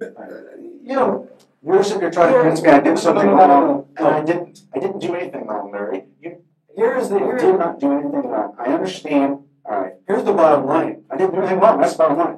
[0.01, 1.30] Uh, you know,
[1.65, 4.59] you're trying to convince me I did something wrong, and I didn't.
[4.76, 6.03] I didn't do anything wrong, Larry.
[6.21, 6.43] You
[6.76, 8.55] Here's the, I here's, did not do anything wrong.
[8.59, 9.39] I understand.
[9.65, 9.93] All right.
[10.07, 11.05] here's the bottom line.
[11.09, 11.80] I didn't do anything wrong.
[11.80, 12.38] That's the bottom line.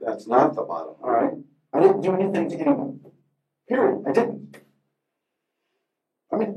[0.00, 1.24] That's not the bottom All line.
[1.24, 1.34] right.
[1.72, 3.00] I didn't do anything to anyone.
[3.68, 4.04] Period.
[4.06, 4.56] I didn't.
[6.32, 6.56] I mean,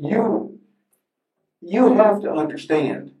[0.00, 0.60] you,
[1.60, 3.12] you have to understand.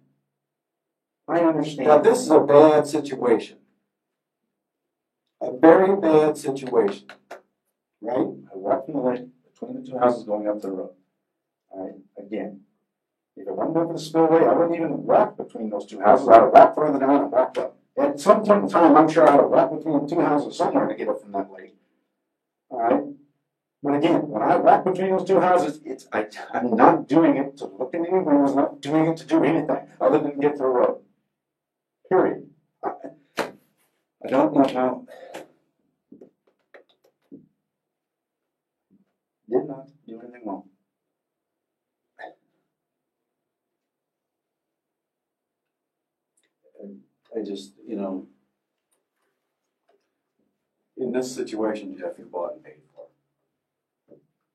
[1.26, 1.88] I understand.
[1.88, 3.58] Now, this is a bad situation.
[5.40, 7.06] A very bad situation,
[8.00, 8.16] right?
[8.16, 10.90] I walked in the lane between the two houses going up the road.
[11.70, 11.94] All right.
[12.24, 12.60] Again,
[13.36, 16.28] if it wasn't over the spillway, I wouldn't even walk between those two houses.
[16.28, 17.76] I'd have walked further down and walked up.
[17.96, 20.94] At some point in time, I'm sure I'd have walked between two houses somewhere to
[20.94, 21.76] get up from that lake.
[22.68, 23.02] All right.
[23.82, 27.56] But again, when I walk between those two houses, it's I, I'm not doing it
[27.58, 28.50] to look in any windows.
[28.50, 31.02] I'm not doing it to do anything other than get to the road.
[32.08, 32.48] Period.
[32.82, 32.90] I,
[33.38, 35.06] I don't know how.
[39.48, 40.64] Did not do anything wrong.
[47.36, 48.26] I just, you know,
[50.96, 53.06] in this situation, Jeff, you bought and paid for.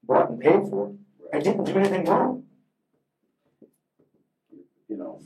[0.03, 0.93] Bought and paid for.
[1.33, 2.45] I didn't do anything wrong.
[4.87, 5.21] You know,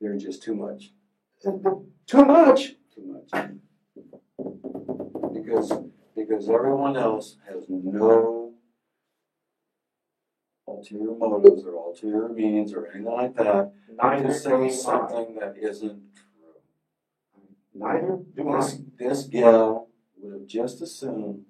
[0.00, 0.90] They're just too much,
[1.40, 2.74] Too much.
[2.92, 3.52] too much.
[5.32, 5.72] Because,
[6.16, 8.51] because everyone else has no
[10.76, 13.72] ulterior motives or ulterior means or anything like that.
[14.02, 14.68] Neither to do say I.
[14.70, 17.42] something that isn't true.
[17.74, 18.60] Neither do I.
[18.60, 21.44] This, this gal would have just assumed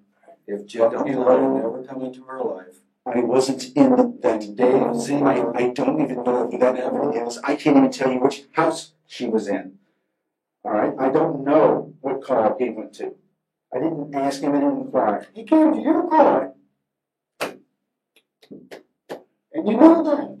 [0.47, 4.99] if Jeff had never come into her life, I wasn't in that day.
[4.99, 7.37] See, I, I don't even know who that ever is.
[7.43, 9.79] I can't even tell you which house she was in.
[10.63, 10.93] All right.
[10.97, 13.15] I don't know what car he went to.
[13.73, 14.51] I didn't ask him.
[14.51, 15.27] I didn't inquire.
[15.33, 16.53] He came to your car.
[19.53, 20.37] And you know that.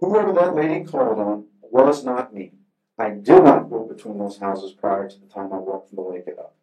[0.00, 2.52] Whoever that lady called on was not me.
[2.98, 6.02] I did not go between those houses prior to the time I walked from the
[6.02, 6.54] lake it up.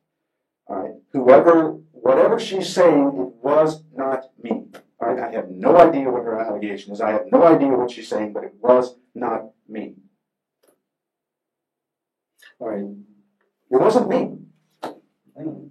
[0.67, 0.93] All right.
[1.11, 4.65] Whoever, whatever she's saying, it was not me.
[4.99, 5.19] All right.
[5.19, 7.01] I have no idea what her allegation is.
[7.01, 9.95] I have no idea what she's saying, but it was not me.
[12.59, 12.85] all right,
[13.71, 14.37] It wasn't me.
[14.83, 15.69] I know,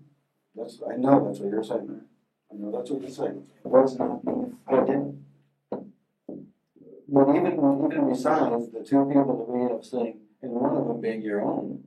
[0.54, 2.00] that's, I know that's what you're saying.
[2.52, 3.46] I know that's what you're saying.
[3.64, 4.52] It was not me.
[4.66, 5.23] I didn't.
[7.08, 11.00] But even, even besides the two people that we have seen, and one of them
[11.00, 11.84] being your own,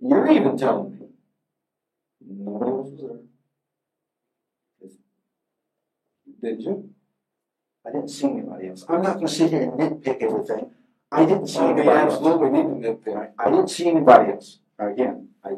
[0.00, 1.06] you're even telling me
[2.26, 3.00] nobody else was
[6.40, 6.50] there.
[6.52, 6.90] Did you?
[7.86, 8.84] I didn't see anybody else.
[8.88, 10.70] I'm not going to sit here and nitpick everything.
[11.10, 12.14] I didn't see anybody else.
[12.14, 13.32] absolutely need to nitpick.
[13.38, 14.58] I didn't see anybody else.
[14.78, 15.50] Again, I,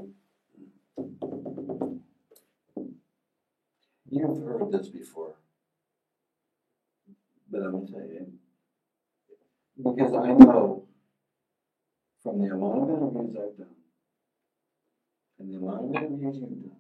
[4.10, 5.34] You've heard this before.
[7.50, 8.26] But I'm gonna tell you,
[9.76, 10.84] because I know
[12.22, 13.74] from the amount of interviews I've done,
[15.38, 16.76] and the amount of interviews you've done,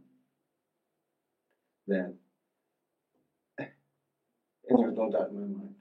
[1.88, 2.14] that,
[4.68, 5.74] and there's no doubt in my mind,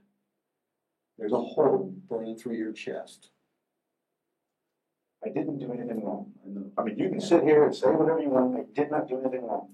[1.20, 3.30] there's a hole burning through your chest.
[5.24, 6.32] I didn't do anything wrong.
[6.78, 9.20] I mean, you can sit here and say whatever you want, I did not do
[9.20, 9.70] anything wrong.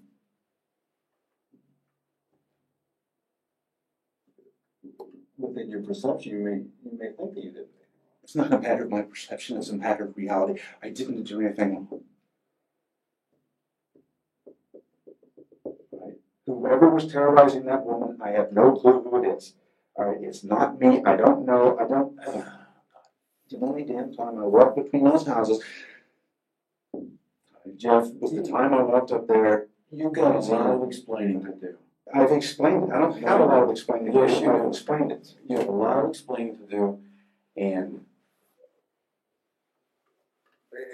[5.66, 7.66] Within your perception, you may, you may think that you did.
[8.24, 10.61] It's not a matter of my perception, it's a matter of reality.
[10.84, 11.88] I didn't do anything.
[15.91, 16.20] Right?
[16.45, 19.55] Whoever was terrorizing that woman, I have no clue who it is.
[19.95, 21.01] All right, it's not me.
[21.03, 21.78] I don't know.
[21.80, 22.16] I don't.
[23.49, 25.63] the only damn time I walked between those houses,
[27.76, 29.68] Jeff, was the time I walked up there.
[29.91, 31.78] You've got a lot of explaining to do.
[32.14, 32.89] I've explained it.
[32.91, 34.08] I don't have a lot of explaining.
[34.08, 34.20] to do.
[34.20, 35.28] Yes, you I've explained it.
[35.47, 36.99] You have a lot of explaining to do,
[37.58, 38.06] and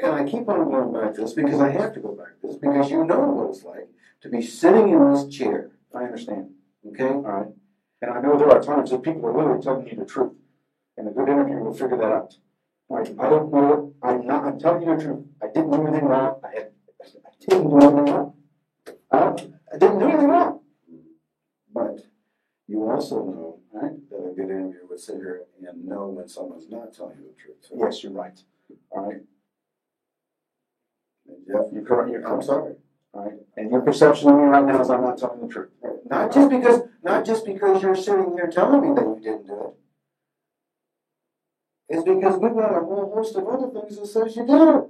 [0.01, 2.47] and I keep on going back to this because I have to go back to
[2.47, 3.87] this because you know what it's like
[4.21, 5.71] to be sitting in this chair.
[5.93, 6.51] I understand.
[6.87, 7.47] Okay, All right.
[8.01, 10.33] And I know there are times that people are literally telling you the truth.
[10.97, 12.35] And a good interview will figure that out.
[12.89, 13.07] All right.
[13.19, 13.93] I don't know.
[14.01, 14.45] I'm not.
[14.45, 15.25] I'm telling you the truth.
[15.41, 16.41] I didn't do anything wrong.
[16.43, 16.71] I had.
[17.01, 18.33] I didn't do anything wrong.
[19.11, 20.60] I, I didn't do anything wrong.
[21.87, 22.05] But
[22.67, 26.69] you also know right, that a good interviewer would sit here and know when someone's
[26.69, 27.57] not telling you the truth.
[27.61, 28.39] So, Yes, you're right.
[28.91, 29.21] All right.
[31.27, 32.11] and Jeff, You're correct.
[32.11, 32.75] You're I'm sorry.
[33.13, 33.33] All right.
[33.57, 35.69] And your perception of me right now is I'm not telling the truth.
[36.09, 39.53] Not just because, not just because you're sitting here telling me that you didn't do
[39.53, 39.73] it.
[41.89, 44.61] It's because we've got a whole host of other things that says you did.
[44.61, 44.83] It.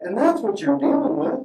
[0.00, 1.37] And that's what you're dealing with.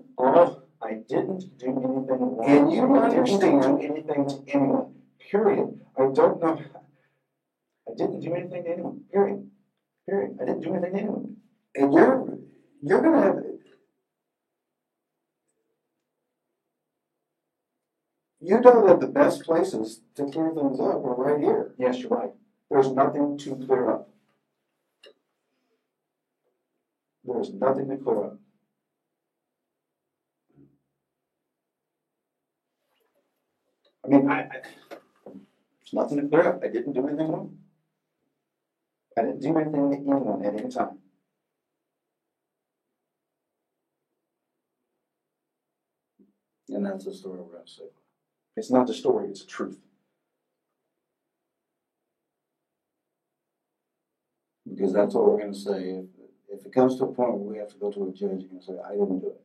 [0.93, 2.45] I didn't do anything wrong.
[2.45, 4.95] And you I didn't understand- do anything to anyone.
[5.31, 5.79] Period.
[5.97, 6.59] I don't know.
[7.89, 9.03] I didn't do anything to anyone.
[9.11, 9.49] Period.
[10.07, 10.37] Period.
[10.39, 11.37] I didn't do anything to anyone.
[11.75, 12.37] And you're,
[12.83, 13.43] you're gonna have,
[18.39, 21.73] you know that the best places to clear things up are right here.
[21.79, 22.31] Yes, you're right.
[22.69, 24.09] There's nothing to clear up.
[27.23, 28.39] There's nothing to clear up.
[34.05, 36.59] I mean, I, I, there's nothing to clear up.
[36.63, 37.57] I didn't do anything wrong.
[39.17, 40.99] I didn't do anything to anyone at any time.
[46.69, 47.85] And that's the story we're gonna say.
[48.57, 49.79] It's not the story, it's the truth.
[54.69, 55.99] Because that's what we're gonna say.
[55.99, 56.05] If,
[56.61, 58.61] if it comes to a point where we have to go to a judge, you're
[58.61, 59.42] say, I didn't do it.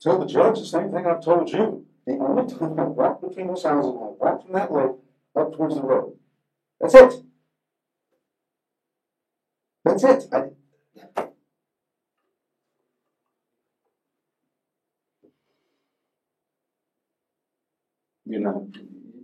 [0.00, 1.86] Tell the judge the same thing I've told you.
[2.06, 4.96] The only time I walked between those houses, I walked from that lake
[5.34, 6.16] up towards the road.
[6.80, 7.14] That's it.
[9.84, 10.26] That's it.
[10.32, 10.50] I,
[18.28, 18.62] You're not,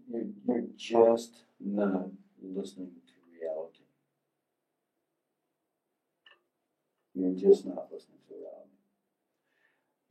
[0.09, 2.07] you're, you're just not
[2.41, 3.83] listening to reality.
[7.15, 8.72] You're just not listening to reality.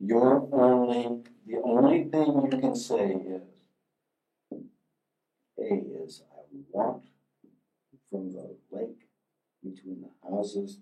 [0.04, 3.42] You're only, the only thing you can say is,
[5.60, 5.74] A
[6.04, 6.42] is, I
[6.72, 7.06] walked
[8.10, 9.06] from the lake
[9.62, 10.80] between the houses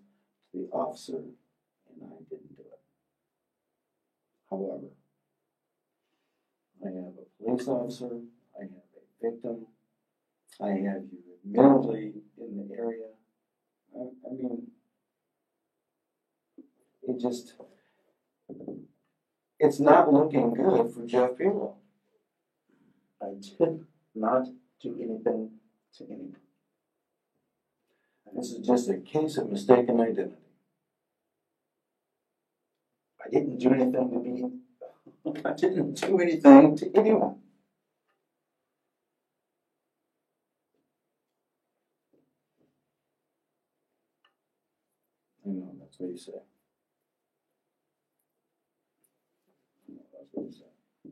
[0.53, 2.81] to the officer and I didn't do it.
[4.49, 4.89] However,
[6.83, 8.21] I have a police officer,
[8.59, 9.67] I have a victim,
[10.63, 13.09] I have you admittedly in the area.
[13.95, 14.69] I, I mean,
[17.03, 17.53] it just,
[19.61, 21.77] it's not looking good for Jeff Pelo.
[23.23, 23.85] I did
[24.15, 24.47] not
[24.81, 25.51] do anything
[25.99, 26.37] to anyone.
[28.27, 30.37] And this is just a case of mistaken identity.
[33.23, 35.41] I didn't do anything to be.
[35.45, 37.37] I didn't do anything to anyone.
[45.45, 46.33] I know, that's what you say.
[50.37, 51.11] I know, That's what you say.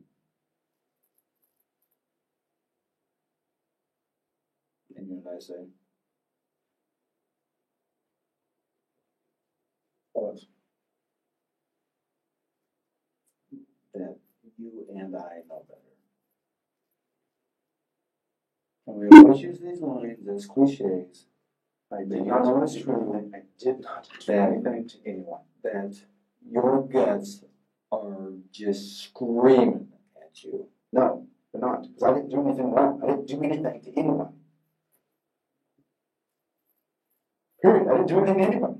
[4.95, 5.53] And you and I say,
[10.13, 10.39] What?
[13.93, 14.17] that
[14.57, 15.79] you and I know better.
[18.87, 21.25] And we always use these lines as cliches.
[21.91, 23.31] I did not to.
[23.33, 25.41] I did not do anything to anyone.
[25.63, 25.95] that
[26.49, 27.43] your guts
[27.91, 29.85] are just screaming
[30.21, 30.67] at you.
[30.93, 31.23] No,
[31.53, 31.83] they're not.
[31.83, 32.99] Because I didn't do anything wrong.
[33.03, 34.29] I didn't do anything to anyone.
[37.61, 37.87] Period.
[37.87, 38.77] I didn't do anything to anyone.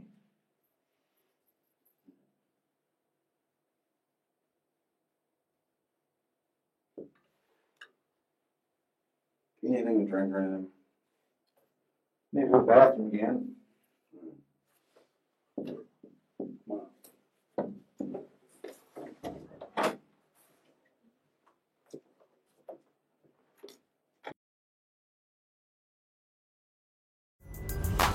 [9.64, 10.68] Anything to drink or anything?
[12.34, 13.54] Maybe go bathroom again.